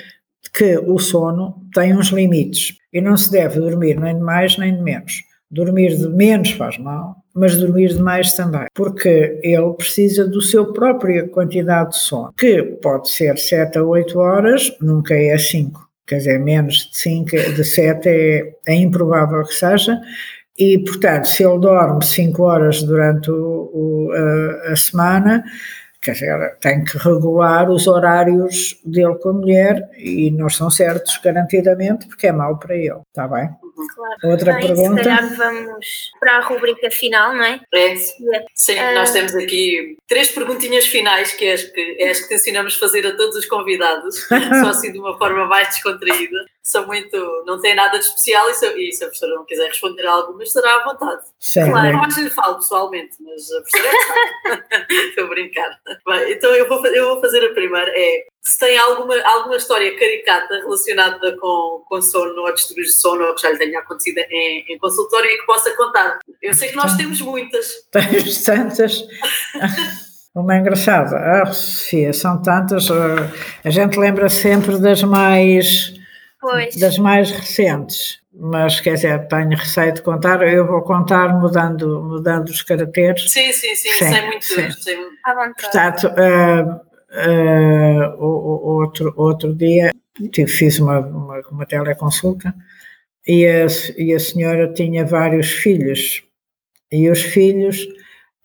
que 0.55 0.79
o 0.79 0.99
sono 0.99 1.67
tem 1.75 1.97
uns 1.97 2.09
limites 2.09 2.77
e 2.93 3.01
não 3.01 3.17
se 3.17 3.31
deve 3.31 3.59
dormir 3.59 3.99
nem 3.99 4.17
de 4.17 4.23
mais 4.23 4.57
nem 4.57 4.75
de 4.75 4.83
menos. 4.83 5.25
Dormir 5.51 5.97
de 5.97 6.09
menos 6.09 6.53
faz 6.53 6.79
mal, 6.79 7.17
mas 7.35 7.57
dormir 7.57 7.89
de 7.89 8.01
mais 8.01 8.35
também, 8.35 8.67
porque 8.73 9.41
ele 9.43 9.75
precisa 9.77 10.29
do 10.29 10.41
seu 10.41 10.73
própria 10.73 11.29
quantidade 11.29 11.91
de 11.91 11.97
sono, 11.97 12.33
que 12.39 12.63
pode 12.81 13.11
ser 13.11 13.37
7 13.37 13.79
a 13.79 13.85
8 13.85 14.17
horas, 14.17 14.73
nunca 14.81 15.15
é 15.15 15.37
5 15.37 15.89
quer 16.11 16.16
dizer, 16.16 16.40
menos 16.40 16.90
de 16.90 16.99
5, 16.99 17.31
de 17.55 17.64
7 17.64 18.09
é, 18.09 18.55
é 18.66 18.75
improvável 18.75 19.44
que 19.44 19.55
seja, 19.55 19.96
e, 20.59 20.77
portanto, 20.81 21.27
se 21.27 21.44
ele 21.44 21.61
dorme 21.61 22.05
5 22.05 22.42
horas 22.42 22.83
durante 22.83 23.31
o, 23.31 23.70
o, 23.73 24.12
a, 24.12 24.73
a, 24.73 24.77
semana, 24.77 25.44
quer 26.03 26.12
dizer, 26.12 26.57
tem 26.61 26.83
que 26.83 26.99
regular 26.99 27.70
os 27.70 27.87
horários 27.87 28.77
dele 28.85 29.14
com 29.23 29.29
a 29.29 29.35
mulher 29.35 29.88
e 29.96 30.33
não 30.33 30.49
são 30.49 30.68
certos 30.68 31.16
garantidamente, 31.18 32.09
porque 32.09 32.27
é 32.27 32.33
mau 32.33 32.59
para 32.59 32.75
ele, 32.75 33.01
está 33.07 33.29
bem? 33.29 33.49
Claro. 33.87 34.16
Outra 34.25 34.53
Bem, 34.55 34.66
pergunta. 34.66 35.03
Se 35.03 35.09
calhar 35.09 35.37
vamos 35.37 36.11
para 36.19 36.37
a 36.37 36.40
rubrica 36.40 36.90
final, 36.90 37.35
não 37.35 37.45
é? 37.45 37.61
É. 37.75 37.97
Sim, 38.55 38.79
uh... 38.79 38.95
nós 38.95 39.12
temos 39.12 39.35
aqui 39.35 39.97
três 40.09 40.31
perguntinhas 40.31 40.87
finais 40.87 41.33
que 41.33 41.45
é 41.47 41.53
as 41.53 41.64
que, 41.64 41.97
é 41.99 42.11
as 42.11 42.21
que 42.21 42.35
ensinamos 42.35 42.75
fazer 42.75 43.07
a 43.07 43.16
todos 43.16 43.37
os 43.37 43.47
convidados, 43.47 44.27
só 44.62 44.69
assim 44.69 44.93
de 44.93 44.99
uma 44.99 45.16
forma 45.16 45.47
mais 45.47 45.69
descontraída. 45.69 46.45
São 46.62 46.87
muito. 46.87 47.16
não 47.47 47.61
têm 47.61 47.75
nada 47.75 47.99
de 47.99 48.05
especial 48.05 48.49
e 48.51 48.55
se, 48.55 48.66
e 48.79 48.93
se 48.93 49.03
a 49.03 49.07
professora 49.07 49.35
não 49.35 49.45
quiser 49.45 49.69
responder 49.69 50.07
a 50.07 50.12
algumas, 50.12 50.53
será 50.53 50.77
à 50.77 50.85
vontade. 50.85 51.23
Sim, 51.38 51.71
claro, 51.71 51.93
não 51.93 52.05
acho 52.05 52.16
que 52.16 52.23
lhe 52.23 52.31
falo 52.31 52.57
pessoalmente, 52.57 53.16
mas 53.21 53.51
a 53.51 53.61
professora 53.62 53.88
é 53.88 54.90
Estou 55.09 55.25
a 55.25 55.29
brincar. 55.29 55.81
Bem, 56.07 56.33
então 56.33 56.55
eu 56.55 56.69
vou, 56.69 56.85
eu 56.87 57.09
vou 57.09 57.21
fazer 57.21 57.45
a 57.45 57.55
primeira. 57.55 57.90
É 57.95 58.27
se 58.42 58.59
tem 58.59 58.79
alguma, 58.79 59.14
alguma 59.22 59.57
história 59.57 59.96
caricata 59.98 60.55
relacionada 60.57 61.37
com, 61.38 61.85
com 61.87 62.00
sono 62.00 62.40
ou 62.40 62.55
distúrbios 62.55 62.88
de 62.88 62.94
sono 62.94 63.24
ou 63.24 63.35
que 63.35 63.42
já 63.42 63.50
lhe 63.50 63.59
tenha 63.59 63.81
acontecido 63.81 64.18
em, 64.31 64.64
em 64.68 64.79
consultório 64.79 65.31
e 65.31 65.38
que 65.38 65.46
possa 65.46 65.76
contar. 65.76 66.18
Eu 66.40 66.55
sei 66.55 66.70
que 66.70 66.76
nós 66.76 66.96
temos 66.96 67.20
muitas. 67.20 67.66
Tens 67.90 68.42
tantas. 68.42 69.05
Uma 70.35 70.57
engraçada. 70.57 71.16
Ah, 71.16 71.46
Sofia, 71.46 72.12
são 72.12 72.40
tantas. 72.40 72.90
Ah, 72.90 73.31
a 73.64 73.70
gente 73.70 73.98
lembra 73.98 74.29
sempre 74.29 74.79
das 74.79 75.03
mais. 75.03 75.92
Pois. 76.40 76.74
Das 76.76 76.96
mais 76.96 77.31
recentes, 77.31 78.18
mas 78.33 78.81
quer 78.81 78.94
dizer, 78.94 79.29
tenho 79.29 79.50
receio 79.50 79.92
de 79.92 80.00
contar, 80.00 80.40
eu 80.42 80.66
vou 80.66 80.81
contar 80.81 81.38
mudando, 81.38 82.03
mudando 82.03 82.48
os 82.48 82.62
caracteres. 82.62 83.31
Sim, 83.31 83.53
sim, 83.53 83.74
sim, 83.74 83.90
sim 83.90 84.09
sei 84.11 84.22
muito. 84.22 84.44
Sim. 84.46 85.07
À 85.22 85.35
vontade. 85.35 85.55
Portanto, 85.61 86.07
uh, 86.07 86.89
Uh, 87.11 88.23
outro, 88.23 89.12
outro 89.16 89.53
dia 89.53 89.92
fiz 90.46 90.79
uma, 90.79 91.01
uma, 91.01 91.40
uma 91.51 91.66
teleconsulta 91.66 92.55
e 93.27 93.46
a, 93.46 93.66
e 93.99 94.14
a 94.14 94.20
senhora 94.20 94.73
tinha 94.73 95.05
vários 95.05 95.51
filhos. 95.51 96.23
E 96.90 97.09
os 97.11 97.23
filhos 97.23 97.85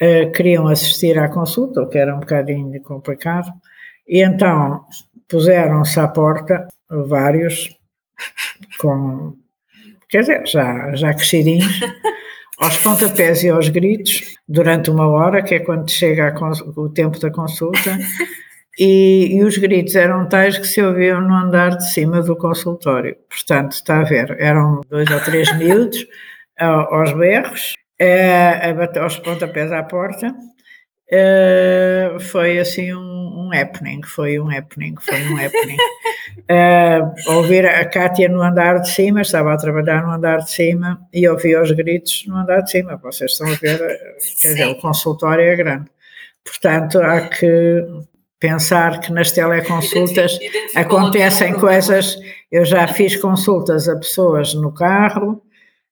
uh, 0.01 0.31
queriam 0.31 0.67
assistir 0.67 1.17
à 1.17 1.29
consulta, 1.29 1.81
o 1.81 1.87
que 1.87 1.97
era 1.97 2.15
um 2.15 2.19
bocadinho 2.19 2.81
complicado, 2.81 3.51
e 4.07 4.21
então 4.23 4.85
puseram-se 5.27 5.99
à 5.99 6.07
porta, 6.07 6.67
vários, 6.89 7.75
com, 8.79 9.35
quer 10.09 10.21
dizer, 10.21 10.45
já, 10.47 10.95
já 10.95 11.13
crescidinhos, 11.13 11.79
aos 12.59 12.77
pontapés 12.77 13.43
e 13.43 13.49
aos 13.49 13.69
gritos 13.69 14.35
durante 14.47 14.89
uma 14.89 15.07
hora, 15.07 15.41
que 15.41 15.55
é 15.55 15.59
quando 15.59 15.89
chega 15.89 16.33
o 16.75 16.89
tempo 16.89 17.19
da 17.19 17.31
consulta, 17.31 17.97
e, 18.77 19.37
e, 19.37 19.43
os 19.43 19.57
gritos 19.57 19.95
eram 19.95 20.27
tais 20.27 20.57
que 20.57 20.67
se 20.67 20.81
ouviam 20.81 21.21
no 21.21 21.33
andar 21.33 21.77
de 21.77 21.91
cima 21.91 22.21
do 22.21 22.35
consultório. 22.35 23.15
Portanto, 23.29 23.73
está 23.73 23.99
a 23.99 24.03
ver, 24.03 24.35
eram 24.39 24.81
dois 24.89 25.09
ou 25.09 25.19
três 25.21 25.51
miúdos 25.57 26.05
aos 26.57 27.13
berros, 27.13 27.73
a, 28.01 28.69
a 28.69 28.73
bater 28.73 29.01
aos 29.01 29.17
pontapés 29.19 29.71
à 29.71 29.83
porta. 29.83 30.33
Uh, 31.07 32.19
foi 32.19 32.57
assim 32.57 32.91
um, 32.93 32.99
um 32.99 33.49
happening, 33.53 34.01
foi 34.03 34.39
um 34.39 34.49
happening, 34.49 34.95
foi 34.99 35.21
um 35.21 35.37
happening. 35.37 35.77
Uh, 36.49 37.33
ouvir 37.35 37.65
a 37.65 37.85
Kátia 37.85 38.27
no 38.27 38.41
andar 38.41 38.79
de 38.79 38.89
cima, 38.89 39.21
estava 39.21 39.53
a 39.53 39.57
trabalhar 39.57 40.03
no 40.03 40.11
andar 40.11 40.37
de 40.39 40.51
cima 40.51 40.99
e 41.13 41.27
ouvi 41.27 41.55
os 41.55 41.71
gritos 41.71 42.25
no 42.27 42.37
andar 42.37 42.61
de 42.61 42.71
cima. 42.71 42.97
Vocês 42.97 43.31
estão 43.31 43.47
a 43.47 43.55
ver, 43.55 43.77
quer 44.41 44.47
dizer, 44.47 44.67
o 44.67 44.75
consultório 44.79 45.43
é 45.43 45.55
grande. 45.55 45.91
Portanto, 46.43 46.99
há 46.99 47.21
que 47.29 47.83
pensar 48.45 48.99
que 48.99 49.11
nas 49.11 49.31
teleconsultas 49.31 50.37
acontecem 50.75 51.53
coisas. 51.53 52.15
Eu 52.51 52.63
já 52.63 52.87
fiz 52.87 53.15
consultas 53.15 53.89
a 53.89 53.97
pessoas 53.97 54.53
no 54.53 54.71
carro, 54.71 55.41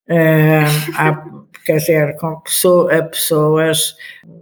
uh, 0.09 0.93
há, 0.95 1.23
quer 1.65 1.77
dizer, 1.77 2.15
com 2.17 2.39
pessoa, 2.41 2.93
a 2.93 3.03
pessoas, 3.03 3.95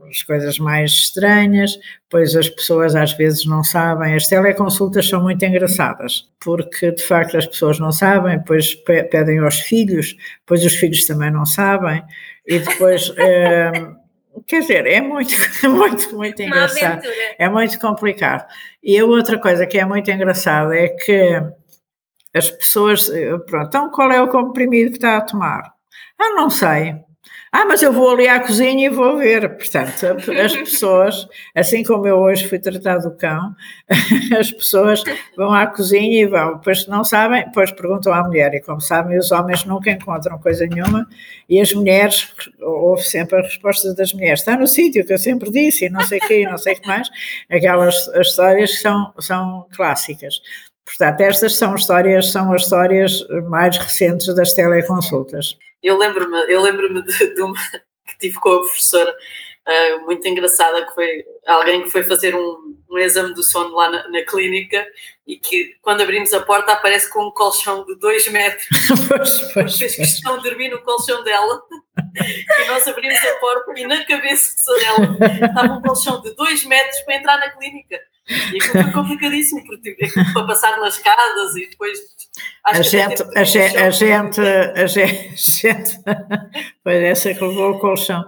as 0.10 0.24
coisas 0.24 0.60
mais 0.60 0.92
estranhas, 0.92 1.80
pois 2.10 2.36
as 2.36 2.50
pessoas 2.50 2.96
às 2.96 3.14
vezes 3.14 3.46
não 3.46 3.64
sabem. 3.64 4.14
As 4.14 4.28
teleconsultas 4.28 5.08
são 5.08 5.24
muito 5.24 5.46
engraçadas, 5.46 6.28
porque 6.44 6.92
de 6.92 7.04
facto 7.04 7.38
as 7.38 7.46
pessoas 7.46 7.80
não 7.80 7.94
sabem, 7.94 8.38
depois 8.38 8.76
pedem 8.76 9.40
aos 9.40 9.60
filhos, 9.62 10.18
depois 10.40 10.66
os 10.66 10.76
filhos 10.76 11.06
também 11.06 11.32
não 11.32 11.46
sabem, 11.46 12.04
e 12.46 12.60
depois. 12.60 13.10
Uh, 13.10 14.01
Quer 14.48 14.62
dizer, 14.62 14.88
é 14.88 15.02
muito, 15.02 15.34
muito, 15.70 16.16
muito 16.16 16.42
engraçado. 16.42 17.02
É 17.38 17.50
muito 17.50 17.80
complicado. 17.80 18.48
E 18.84 18.98
a 18.98 19.06
outra 19.06 19.40
coisa 19.40 19.66
que 19.66 19.78
é 19.78 19.86
muito 19.86 20.10
engraçada 20.10 20.76
é 20.76 20.90
que 20.90 21.42
as 22.34 22.50
pessoas, 22.50 23.10
pronto, 23.48 23.68
então 23.68 23.92
qual 23.92 24.12
é 24.12 24.22
o 24.22 24.30
comprimido 24.30 24.92
que 24.92 24.98
está 24.98 25.18
a 25.18 25.22
tomar? 25.22 25.74
Ah, 26.20 26.30
não 26.36 26.50
sei. 26.50 26.96
Ah, 27.54 27.66
mas 27.66 27.84
eu 27.84 27.92
vou 27.92 28.10
ali 28.12 28.30
à 28.30 28.40
cozinha 28.40 28.86
e 28.88 28.90
vou 28.90 29.18
ver. 29.18 29.58
Portanto, 29.58 30.06
as 30.42 30.56
pessoas, 30.56 31.28
assim 31.54 31.84
como 31.84 32.08
eu 32.08 32.18
hoje 32.18 32.48
fui 32.48 32.58
tratar 32.60 33.00
do 33.00 33.12
cão, 33.12 33.54
as 34.40 34.52
pessoas 34.52 35.04
vão 35.36 35.54
à 35.54 35.68
cozinha 35.68 36.24
e 36.24 36.26
vão, 36.26 36.56
depois 36.56 36.88
não 36.88 37.04
sabem, 37.04 37.44
depois 37.44 37.70
perguntam 37.72 38.14
à 38.14 38.24
mulher, 38.24 38.54
e 38.54 38.62
como 38.62 38.80
sabem, 38.80 39.18
os 39.18 39.32
homens 39.32 39.66
nunca 39.66 39.92
encontram 39.92 40.40
coisa 40.40 40.66
nenhuma, 40.66 41.06
e 41.50 41.60
as 41.60 41.74
mulheres, 41.74 42.34
houve 42.62 43.04
sempre 43.04 43.40
a 43.40 43.42
resposta 43.42 43.94
das 43.94 44.14
mulheres, 44.14 44.40
está 44.40 44.56
no 44.58 44.66
sítio 44.68 45.06
que 45.06 45.12
eu 45.14 45.18
sempre 45.18 45.52
disse, 45.52 45.86
e 45.86 45.90
não 45.90 46.02
sei 46.02 46.20
o 46.20 46.28
quê, 46.28 46.42
e 46.44 46.46
não 46.46 46.58
sei 46.58 46.74
o 46.74 46.80
que 46.80 46.88
mais, 46.88 47.10
aquelas 47.50 48.08
histórias 48.16 48.72
que 48.72 48.78
são, 48.78 49.14
são 49.20 49.68
clássicas. 49.76 50.36
Portanto, 50.86 51.22
estas 51.22 51.56
são 51.56 51.76
histórias, 51.76 52.32
são 52.32 52.52
as 52.54 52.64
histórias 52.64 53.26
mais 53.50 53.78
recentes 53.78 54.34
das 54.36 54.54
teleconsultas. 54.54 55.58
Eu 55.82 55.98
lembro-me 55.98 56.38
eu 56.52 56.62
lembro 56.62 57.04
de, 57.04 57.34
de 57.34 57.42
uma 57.42 57.58
que 58.08 58.18
tive 58.20 58.40
com 58.40 58.50
a 58.50 58.60
professora 58.60 59.16
uh, 59.68 60.06
muito 60.06 60.28
engraçada, 60.28 60.86
que 60.86 60.94
foi 60.94 61.24
alguém 61.48 61.84
que 61.84 61.90
foi 61.90 62.04
fazer 62.04 62.36
um, 62.36 62.76
um 62.90 62.98
exame 62.98 63.34
do 63.34 63.44
sono 63.44 63.74
lá 63.76 63.90
na, 63.90 64.08
na, 64.10 64.22
clínica 64.24 64.86
e 65.26 65.38
que 65.38 65.76
quando 65.82 66.02
abrimos 66.02 66.34
a 66.34 66.42
porta 66.42 66.74
aparece 66.74 67.10
com 67.10 67.28
um 67.28 67.32
colchão 67.32 67.86
de 67.86 67.96
2 67.96 68.28
metros. 68.30 68.68
pois, 69.08 69.54
pois, 69.54 69.78
fez 69.78 69.96
questão 69.96 70.38
de 70.38 70.50
dormir 70.50 70.70
no 70.70 70.82
colchão 70.82 71.24
dela 71.24 71.62
e 72.18 72.68
nós 72.68 72.88
abrimos 72.88 73.18
a 73.18 73.36
porta 73.36 73.80
e 73.80 73.88
na 73.88 74.04
cabeça 74.06 74.74
dela 74.80 75.18
estava 75.48 75.74
um 75.74 75.82
colchão 75.82 76.22
de 76.22 76.36
2 76.36 76.66
metros 76.66 77.00
para 77.02 77.16
entrar 77.16 77.38
na 77.38 77.50
clínica. 77.50 78.00
E 78.30 78.58
aquilo 78.58 78.84
foi 78.84 78.92
complicadíssimo, 78.92 79.66
porque 79.66 79.96
tipo, 79.96 80.34
para 80.34 80.46
passar 80.46 80.80
nas 80.80 80.98
casas 80.98 81.56
e 81.56 81.70
depois. 81.70 82.00
A 82.66 82.82
gente, 82.82 83.24
a, 83.36 83.44
gente, 83.44 83.78
a 83.78 83.90
gente, 83.90 84.42
a 84.42 84.86
gente, 84.86 86.00
foi 86.84 87.04
essa 87.04 87.34
que 87.34 87.44
levou 87.44 87.72
o 87.72 87.80
colchão. 87.80 88.24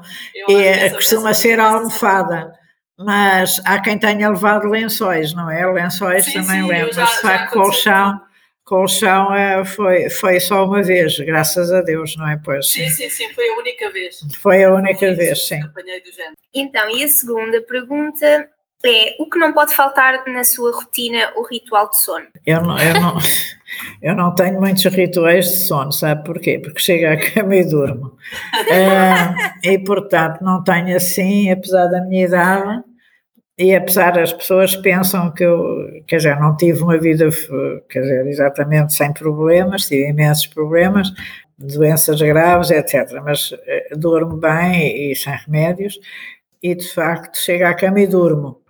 e 0.49 0.53
é, 0.53 0.89
costuma 0.89 1.33
ser 1.33 1.59
a 1.59 1.69
almofada, 1.69 2.51
mas 2.97 3.61
há 3.65 3.79
quem 3.79 3.97
tenha 3.97 4.29
levado 4.29 4.67
lençóis, 4.67 5.33
não 5.33 5.49
é? 5.49 5.65
Lençóis 5.65 6.25
sim, 6.25 6.33
também 6.33 6.65
de 6.85 7.21
facto, 7.21 7.53
colchão. 7.53 8.19
Colchão 8.65 9.33
é, 9.33 9.65
foi, 9.65 10.09
foi 10.09 10.39
só 10.39 10.65
uma 10.65 10.81
vez, 10.81 11.19
graças 11.19 11.71
a 11.71 11.81
Deus, 11.81 12.15
não 12.15 12.27
é? 12.29 12.39
Pois. 12.43 12.71
Sim, 12.71 12.87
sim, 12.89 13.09
sim, 13.09 13.33
foi 13.33 13.49
a 13.49 13.57
única 13.57 13.91
vez. 13.91 14.19
Foi 14.41 14.63
a 14.63 14.73
única 14.73 15.13
vez, 15.13 15.47
sim. 15.47 15.59
Então, 16.53 16.89
e 16.89 17.03
a 17.03 17.09
segunda 17.09 17.61
pergunta 17.61 18.49
é 18.85 19.15
o 19.17 19.25
que 19.29 19.39
não 19.39 19.53
pode 19.53 19.73
faltar 19.73 20.25
na 20.27 20.43
sua 20.43 20.71
rotina 20.71 21.31
o 21.37 21.43
ritual 21.43 21.89
de 21.89 21.99
sono? 21.99 22.25
Eu 22.45 22.61
não, 22.61 22.77
eu 22.77 22.93
não, 22.99 23.17
eu 24.01 24.15
não 24.15 24.35
tenho 24.35 24.59
muitos 24.59 24.83
rituais 24.85 25.45
de 25.45 25.67
sono, 25.67 25.91
sabe 25.91 26.23
porquê? 26.25 26.59
Porque 26.59 26.79
chego 26.79 27.07
à 27.07 27.17
cama 27.17 27.55
e 27.55 27.63
durmo. 27.63 28.07
uh, 28.07 29.51
e 29.63 29.79
portanto 29.79 30.41
não 30.41 30.63
tenho 30.63 30.95
assim, 30.95 31.49
apesar 31.49 31.87
da 31.87 32.01
minha 32.01 32.25
idade, 32.25 32.83
e 33.57 33.73
apesar 33.73 34.11
das 34.11 34.33
pessoas 34.33 34.75
pensam 34.75 35.31
que 35.31 35.43
eu, 35.43 36.03
quer 36.07 36.17
dizer, 36.17 36.39
não 36.39 36.57
tive 36.57 36.81
uma 36.81 36.97
vida, 36.97 37.29
quer 37.87 38.01
dizer, 38.01 38.27
exatamente 38.27 38.93
sem 38.93 39.13
problemas, 39.13 39.85
tive 39.87 40.09
imensos 40.09 40.47
problemas, 40.47 41.13
doenças 41.57 42.19
graves, 42.19 42.71
etc. 42.71 43.21
Mas 43.23 43.51
uh, 43.51 43.97
durmo 43.97 44.35
bem 44.35 45.11
e 45.11 45.15
sem 45.15 45.33
remédios, 45.45 45.97
e 46.61 46.75
de 46.75 46.87
facto 46.93 47.37
chego 47.37 47.65
à 47.65 47.73
cama 47.73 48.01
e 48.01 48.07
durmo. 48.07 48.62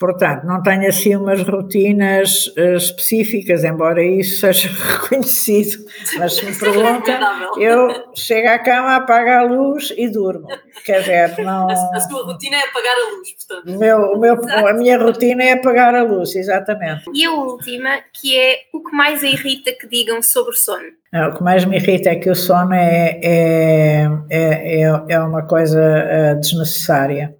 Portanto, 0.00 0.46
não 0.46 0.62
tenho 0.62 0.88
assim 0.88 1.14
umas 1.14 1.46
rotinas 1.46 2.46
uh, 2.56 2.74
específicas, 2.74 3.64
embora 3.64 4.02
isso 4.02 4.40
seja 4.40 4.70
reconhecido. 4.70 5.84
Mas 6.16 6.36
se 6.36 6.46
me 6.46 6.58
perguntam, 6.58 7.20
eu 7.58 8.10
chego 8.16 8.48
à 8.48 8.58
cama, 8.58 8.96
apago 8.96 9.28
a 9.28 9.42
luz 9.42 9.92
e 9.94 10.08
durmo. 10.08 10.48
Quer 10.86 11.00
dizer, 11.00 11.36
não. 11.44 11.68
A, 11.70 12.00
sua 12.00 12.24
rotina 12.24 12.56
é 12.56 12.64
apagar 12.64 12.96
a 12.96 13.14
luz, 13.14 13.28
portanto. 13.46 13.76
O 13.76 13.78
meu, 13.78 13.98
o 14.12 14.18
meu, 14.18 14.68
a 14.68 14.72
minha 14.72 14.96
rotina 14.96 15.44
é 15.44 15.52
apagar 15.52 15.94
a 15.94 16.02
luz, 16.02 16.34
exatamente. 16.34 17.02
E 17.12 17.22
a 17.26 17.32
última, 17.32 17.98
que 18.10 18.38
é 18.38 18.56
o 18.72 18.82
que 18.82 18.96
mais 18.96 19.22
a 19.22 19.26
irrita 19.26 19.70
que 19.72 19.86
digam 19.86 20.22
sobre 20.22 20.52
o 20.52 20.56
sono? 20.56 20.88
Não, 21.12 21.28
o 21.28 21.36
que 21.36 21.42
mais 21.42 21.66
me 21.66 21.76
irrita 21.76 22.08
é 22.08 22.16
que 22.16 22.30
o 22.30 22.34
sono 22.34 22.72
é, 22.72 23.20
é, 23.22 24.08
é, 24.30 24.82
é 25.08 25.20
uma 25.20 25.42
coisa 25.42 25.78
uh, 25.78 26.40
desnecessária. 26.40 27.38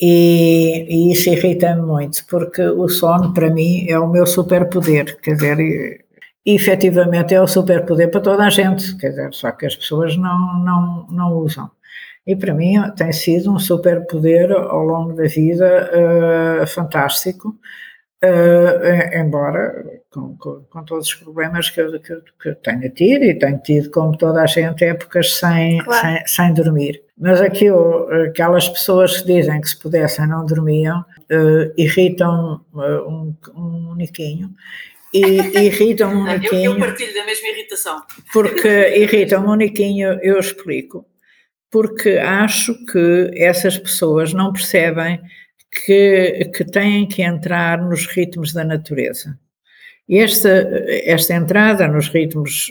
E, 0.00 0.86
e 0.88 1.12
isso 1.12 1.30
irrita-me 1.30 1.82
muito, 1.82 2.26
porque 2.26 2.62
o 2.62 2.88
sono, 2.88 3.32
para 3.32 3.50
mim, 3.50 3.86
é 3.88 3.98
o 3.98 4.08
meu 4.08 4.26
superpoder. 4.26 5.20
Quer 5.20 5.34
dizer, 5.34 6.04
efetivamente 6.44 7.34
é 7.34 7.40
o 7.40 7.46
superpoder 7.46 8.10
para 8.10 8.20
toda 8.20 8.44
a 8.44 8.50
gente, 8.50 8.96
quer 8.96 9.10
dizer, 9.10 9.32
só 9.32 9.50
que 9.52 9.66
as 9.66 9.76
pessoas 9.76 10.16
não, 10.16 10.58
não, 10.58 11.06
não 11.10 11.32
usam. 11.38 11.70
E 12.26 12.34
para 12.34 12.54
mim 12.54 12.74
tem 12.96 13.12
sido 13.12 13.52
um 13.52 13.58
superpoder 13.58 14.50
ao 14.52 14.82
longo 14.82 15.14
da 15.14 15.24
vida 15.24 15.90
uh, 16.62 16.66
fantástico, 16.66 17.56
uh, 18.24 19.16
embora 19.16 20.00
com, 20.10 20.36
com, 20.36 20.64
com, 20.70 20.84
todos 20.84 21.08
os 21.08 21.14
problemas 21.14 21.68
que 21.68 21.80
eu, 21.80 22.00
que, 22.00 22.16
que 22.42 22.54
tenho 22.56 22.90
tido, 22.90 23.24
e 23.24 23.38
tenho 23.38 23.58
tido, 23.58 23.90
como 23.90 24.16
toda 24.16 24.42
a 24.42 24.46
gente, 24.46 24.84
épocas 24.84 25.34
sem, 25.34 25.78
claro. 25.84 26.00
sem, 26.00 26.26
sem 26.26 26.54
dormir. 26.54 27.03
Mas 27.16 27.40
aquilo, 27.40 28.08
aquelas 28.28 28.68
pessoas 28.68 29.20
que 29.20 29.26
dizem 29.26 29.60
que 29.60 29.68
se 29.68 29.78
pudessem 29.78 30.26
não 30.26 30.44
dormiam, 30.44 31.00
uh, 31.00 31.72
irritam 31.76 32.64
uh, 32.72 33.08
um, 33.08 33.36
um 33.54 33.90
uniquinho. 33.92 34.50
E 35.12 35.20
irritam 35.64 36.12
um 36.12 36.22
uniquinho. 36.22 36.72
Eu, 36.72 36.74
eu 36.74 36.78
partilho 36.78 37.14
da 37.14 37.24
mesma 37.24 37.48
irritação. 37.48 38.02
Porque 38.32 38.68
irritam 38.98 39.46
um 39.46 39.50
uniquinho, 39.50 40.18
eu 40.22 40.38
explico. 40.38 41.06
Porque 41.70 42.10
acho 42.18 42.74
que 42.86 43.30
essas 43.36 43.78
pessoas 43.78 44.32
não 44.32 44.52
percebem 44.52 45.20
que, 45.86 46.50
que 46.54 46.64
têm 46.64 47.06
que 47.06 47.22
entrar 47.22 47.80
nos 47.80 48.06
ritmos 48.06 48.52
da 48.52 48.64
natureza. 48.64 49.38
Esta, 50.08 50.68
esta 51.04 51.34
entrada 51.34 51.88
nos 51.88 52.08
ritmos 52.08 52.70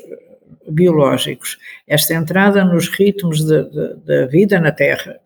biológicos, 0.69 1.57
esta 1.87 2.13
entrada 2.13 2.63
nos 2.63 2.87
ritmos 2.87 3.45
da 3.45 4.25
vida 4.29 4.59
na 4.59 4.71
Terra, 4.71 5.19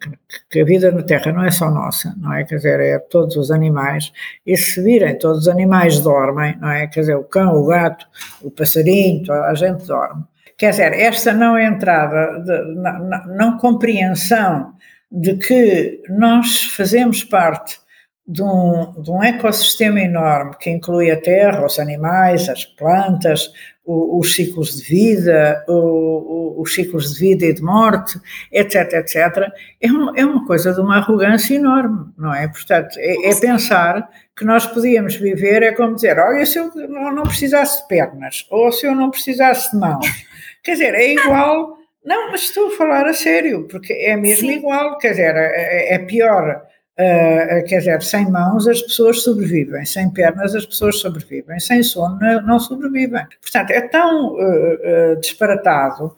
que, 0.49 0.61
a 0.61 0.65
vida 0.65 0.91
na 0.91 1.03
Terra 1.03 1.31
não 1.31 1.43
é 1.43 1.51
só 1.51 1.69
nossa, 1.69 2.15
não 2.17 2.33
é? 2.33 2.43
Quer 2.43 2.55
dizer, 2.55 2.79
é 2.79 2.99
todos 2.99 3.35
os 3.35 3.51
animais, 3.51 4.11
e 4.45 4.57
se 4.57 4.81
virem, 4.81 5.17
todos 5.17 5.41
os 5.41 5.47
animais 5.47 5.99
dormem, 5.99 6.57
não 6.59 6.69
é? 6.69 6.87
Quer 6.87 7.01
dizer, 7.01 7.15
o 7.15 7.23
cão, 7.23 7.55
o 7.55 7.65
gato, 7.65 8.05
o 8.41 8.49
passarinho, 8.49 9.23
toda 9.23 9.45
a 9.45 9.53
gente 9.53 9.85
dorme. 9.85 10.23
Quer 10.57 10.71
dizer, 10.71 10.93
esta 10.93 11.33
não 11.33 11.57
entrada, 11.57 12.39
de, 12.39 12.75
não, 12.75 13.27
não 13.27 13.57
compreensão 13.57 14.73
de 15.11 15.35
que 15.35 16.01
nós 16.09 16.63
fazemos 16.75 17.23
parte 17.23 17.79
de 18.27 18.43
um, 18.43 19.01
de 19.01 19.09
um 19.09 19.23
ecossistema 19.23 20.01
enorme 20.01 20.55
que 20.59 20.69
inclui 20.69 21.09
a 21.09 21.21
terra, 21.21 21.65
os 21.65 21.79
animais, 21.79 22.49
as 22.49 22.65
plantas, 22.65 23.49
os 23.87 24.35
ciclos 24.35 24.75
de 24.75 24.83
vida, 24.83 25.63
os 25.67 26.73
ciclos 26.73 27.13
de 27.13 27.19
vida 27.19 27.45
e 27.45 27.53
de 27.53 27.61
morte, 27.61 28.19
etc, 28.51 28.93
etc, 28.93 29.49
é 29.79 29.89
uma, 29.89 30.13
é 30.17 30.25
uma 30.25 30.45
coisa 30.45 30.73
de 30.73 30.81
uma 30.81 30.97
arrogância 30.97 31.55
enorme, 31.55 32.11
não 32.17 32.33
é? 32.33 32.49
Portanto, 32.49 32.97
é, 32.97 33.29
é, 33.29 33.35
pensar 33.39 34.09
que 34.35 34.43
nós 34.43 34.65
podíamos 34.65 35.15
viver, 35.15 35.63
é 35.63 35.71
como 35.71 35.95
dizer, 35.95 36.19
olha, 36.19 36.45
se 36.45 36.59
eu 36.59 36.69
não 36.77 37.23
precisasse 37.23 37.81
de 37.81 37.87
pernas, 37.87 38.45
ou 38.51 38.71
se 38.73 38.85
eu 38.85 38.93
não 38.93 39.09
precisasse 39.09 39.71
de 39.71 39.77
mãos, 39.77 40.05
quer 40.61 40.73
dizer, 40.73 40.93
é 40.93 41.13
igual, 41.13 41.77
não, 42.03 42.31
mas 42.31 42.41
estou 42.41 42.67
a 42.67 42.75
falar 42.75 43.07
a 43.07 43.13
sério, 43.13 43.67
porque 43.69 43.93
é 43.93 44.17
mesmo 44.17 44.49
Sim. 44.49 44.57
igual, 44.57 44.97
quer 44.97 45.11
dizer, 45.11 45.33
é, 45.33 45.93
é 45.93 45.99
pior 45.99 46.61
Uh, 46.99 47.63
quer 47.67 47.77
dizer, 47.77 48.01
sem 48.01 48.27
mãos 48.31 48.67
as 48.67 48.81
pessoas 48.81 49.21
sobrevivem, 49.21 49.85
sem 49.85 50.09
pernas 50.09 50.55
as 50.55 50.65
pessoas 50.65 50.99
sobrevivem, 50.99 51.59
sem 51.59 51.83
sono 51.83 52.17
não 52.41 52.59
sobrevivem. 52.59 53.23
Portanto, 53.39 53.69
é 53.69 53.81
tão 53.81 54.33
uh, 54.33 55.13
uh, 55.13 55.21
disparatado 55.21 56.15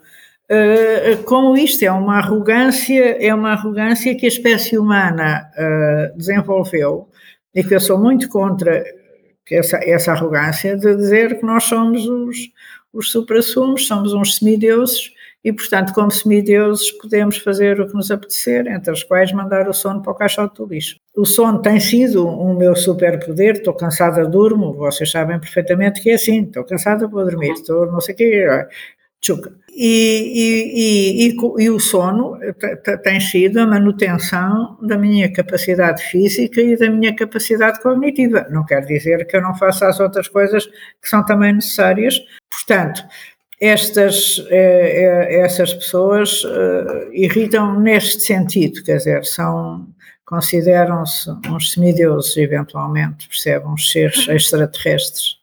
como 1.26 1.56
isto, 1.56 1.84
é 1.84 1.92
uma 1.92 2.16
arrogância, 2.16 3.24
é 3.24 3.32
uma 3.32 3.52
arrogância 3.52 4.16
que 4.16 4.26
a 4.26 4.28
espécie 4.28 4.76
humana 4.76 5.48
desenvolveu 6.16 7.08
e 7.54 7.62
que 7.62 7.72
eu 7.72 7.78
sou 7.78 7.96
muito 7.96 8.28
contra 8.28 8.82
essa, 9.48 9.78
essa 9.84 10.10
arrogância 10.10 10.76
de 10.76 10.96
dizer 10.96 11.38
que 11.38 11.46
nós 11.46 11.62
somos 11.62 12.04
os, 12.04 12.36
os 12.92 13.12
supra-sumos, 13.12 13.86
somos 13.86 14.12
uns 14.12 14.38
semideuses 14.38 15.12
e, 15.42 15.52
portanto, 15.52 15.92
como 15.94 16.10
semideuses, 16.10 16.92
podemos 16.92 17.38
fazer 17.38 17.80
o 17.80 17.86
que 17.86 17.94
nos 17.94 18.10
apetecer, 18.10 18.66
entre 18.66 18.92
os 18.92 19.02
quais 19.02 19.32
mandar 19.32 19.68
o 19.68 19.72
sono 19.72 20.02
para 20.02 20.12
o 20.12 20.14
caixote 20.14 20.56
do 20.56 20.66
lixo. 20.66 20.96
O 21.16 21.24
sono 21.24 21.62
tem 21.62 21.80
sido 21.80 22.28
um 22.28 22.54
meu 22.54 22.76
superpoder, 22.76 23.56
estou 23.56 23.74
cansada, 23.74 24.26
durmo, 24.26 24.74
vocês 24.74 25.10
sabem 25.10 25.40
perfeitamente 25.40 26.02
que 26.02 26.10
é 26.10 26.14
assim, 26.14 26.42
estou 26.42 26.64
cansada, 26.64 27.06
vou 27.06 27.24
dormir, 27.24 27.52
estou 27.52 27.86
não 27.86 28.00
sei 28.00 28.14
o 28.14 28.18
quê, 28.18 28.46
tchuca. 29.20 29.52
E, 29.72 30.74
e, 30.76 31.28
e, 31.28 31.64
e, 31.64 31.70
o 31.70 31.78
sono 31.78 32.38
tem 33.02 33.20
sido 33.20 33.60
a 33.60 33.66
manutenção 33.66 34.76
da 34.82 34.98
minha 34.98 35.32
capacidade 35.32 36.02
física 36.02 36.60
e 36.60 36.76
da 36.76 36.90
minha 36.90 37.14
capacidade 37.14 37.80
cognitiva. 37.80 38.46
Não 38.50 38.64
quer 38.64 38.84
dizer 38.84 39.26
que 39.26 39.36
eu 39.36 39.42
não 39.42 39.54
faça 39.54 39.86
as 39.86 40.00
outras 40.00 40.28
coisas 40.28 40.66
que 40.66 41.08
são 41.08 41.24
também 41.24 41.54
necessárias. 41.54 42.20
Portanto, 42.50 43.02
estas, 43.60 44.42
eh, 44.48 45.28
eh, 45.28 45.40
essas 45.44 45.74
pessoas 45.74 46.42
eh, 46.46 47.08
irritam 47.12 47.78
neste 47.78 48.22
sentido, 48.22 48.82
quer 48.82 48.96
dizer, 48.96 49.24
são, 49.26 49.86
consideram-se 50.24 51.30
uns 51.46 51.72
semideuses, 51.72 52.34
eventualmente, 52.38 53.28
percebem, 53.28 53.68
uns 53.68 53.92
seres 53.92 54.26
uhum. 54.26 54.34
extraterrestres. 54.34 55.38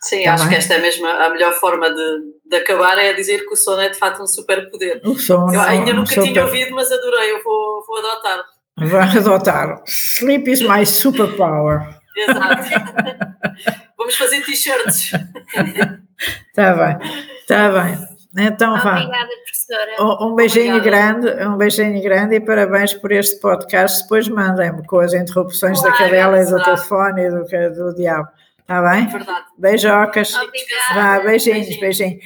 Sim, 0.00 0.18
Também. 0.18 0.28
acho 0.28 0.48
que 0.48 0.54
esta 0.54 0.74
é 0.74 0.78
mesmo 0.78 1.06
a 1.08 1.28
melhor 1.30 1.54
forma 1.54 1.90
de, 1.92 2.20
de 2.48 2.56
acabar, 2.56 2.96
é 2.98 3.12
dizer 3.14 3.40
que 3.40 3.52
o 3.52 3.56
sono 3.56 3.80
é 3.80 3.88
de 3.88 3.98
facto 3.98 4.22
um 4.22 4.26
superpoder. 4.26 5.00
O 5.04 5.18
sono 5.18 5.52
eu 5.52 5.60
ainda 5.60 5.90
é 5.90 5.92
um 5.94 5.96
nunca 5.96 6.14
super... 6.14 6.28
tinha 6.28 6.44
ouvido, 6.44 6.72
mas 6.72 6.92
adorei, 6.92 7.32
eu 7.32 7.42
vou, 7.42 7.84
vou 7.84 7.98
adotar. 7.98 8.44
Vai 8.78 9.18
adotar. 9.18 9.82
Sleep 9.86 10.48
is 10.48 10.62
my 10.62 10.86
superpower. 10.86 11.98
Exato. 12.16 12.62
Vamos 13.98 14.14
fazer 14.14 14.44
t-shirts. 14.44 15.10
Está 16.52 16.74
bem, 16.74 17.35
está 17.48 17.70
bem. 17.70 18.16
Então, 18.38 18.74
Obrigada, 18.74 19.30
professora. 19.44 19.96
Um, 19.98 20.26
um 20.28 20.34
beijinho 20.34 20.76
Obrigada. 20.76 21.20
grande, 21.22 21.46
um 21.46 21.56
beijinho 21.56 22.02
grande 22.02 22.34
e 22.34 22.40
parabéns 22.40 22.92
por 22.92 23.10
este 23.10 23.40
podcast. 23.40 24.02
Depois 24.02 24.28
mandem-me 24.28 24.86
com 24.86 24.98
as 24.98 25.14
interrupções 25.14 25.80
da 25.80 25.90
cadela 25.92 26.38
e 26.42 26.44
do 26.44 26.62
telefone 26.62 27.22
e 27.22 27.30
do, 27.30 27.44
do 27.44 27.94
diabo. 27.94 28.28
Está 28.60 28.82
bem? 28.82 29.06
Verdade. 29.06 29.46
Beijocas. 29.56 30.34
Obrigada. 30.34 30.94
Vá, 30.94 31.20
beijinhos, 31.20 31.80
beijinhos. 31.80 32.24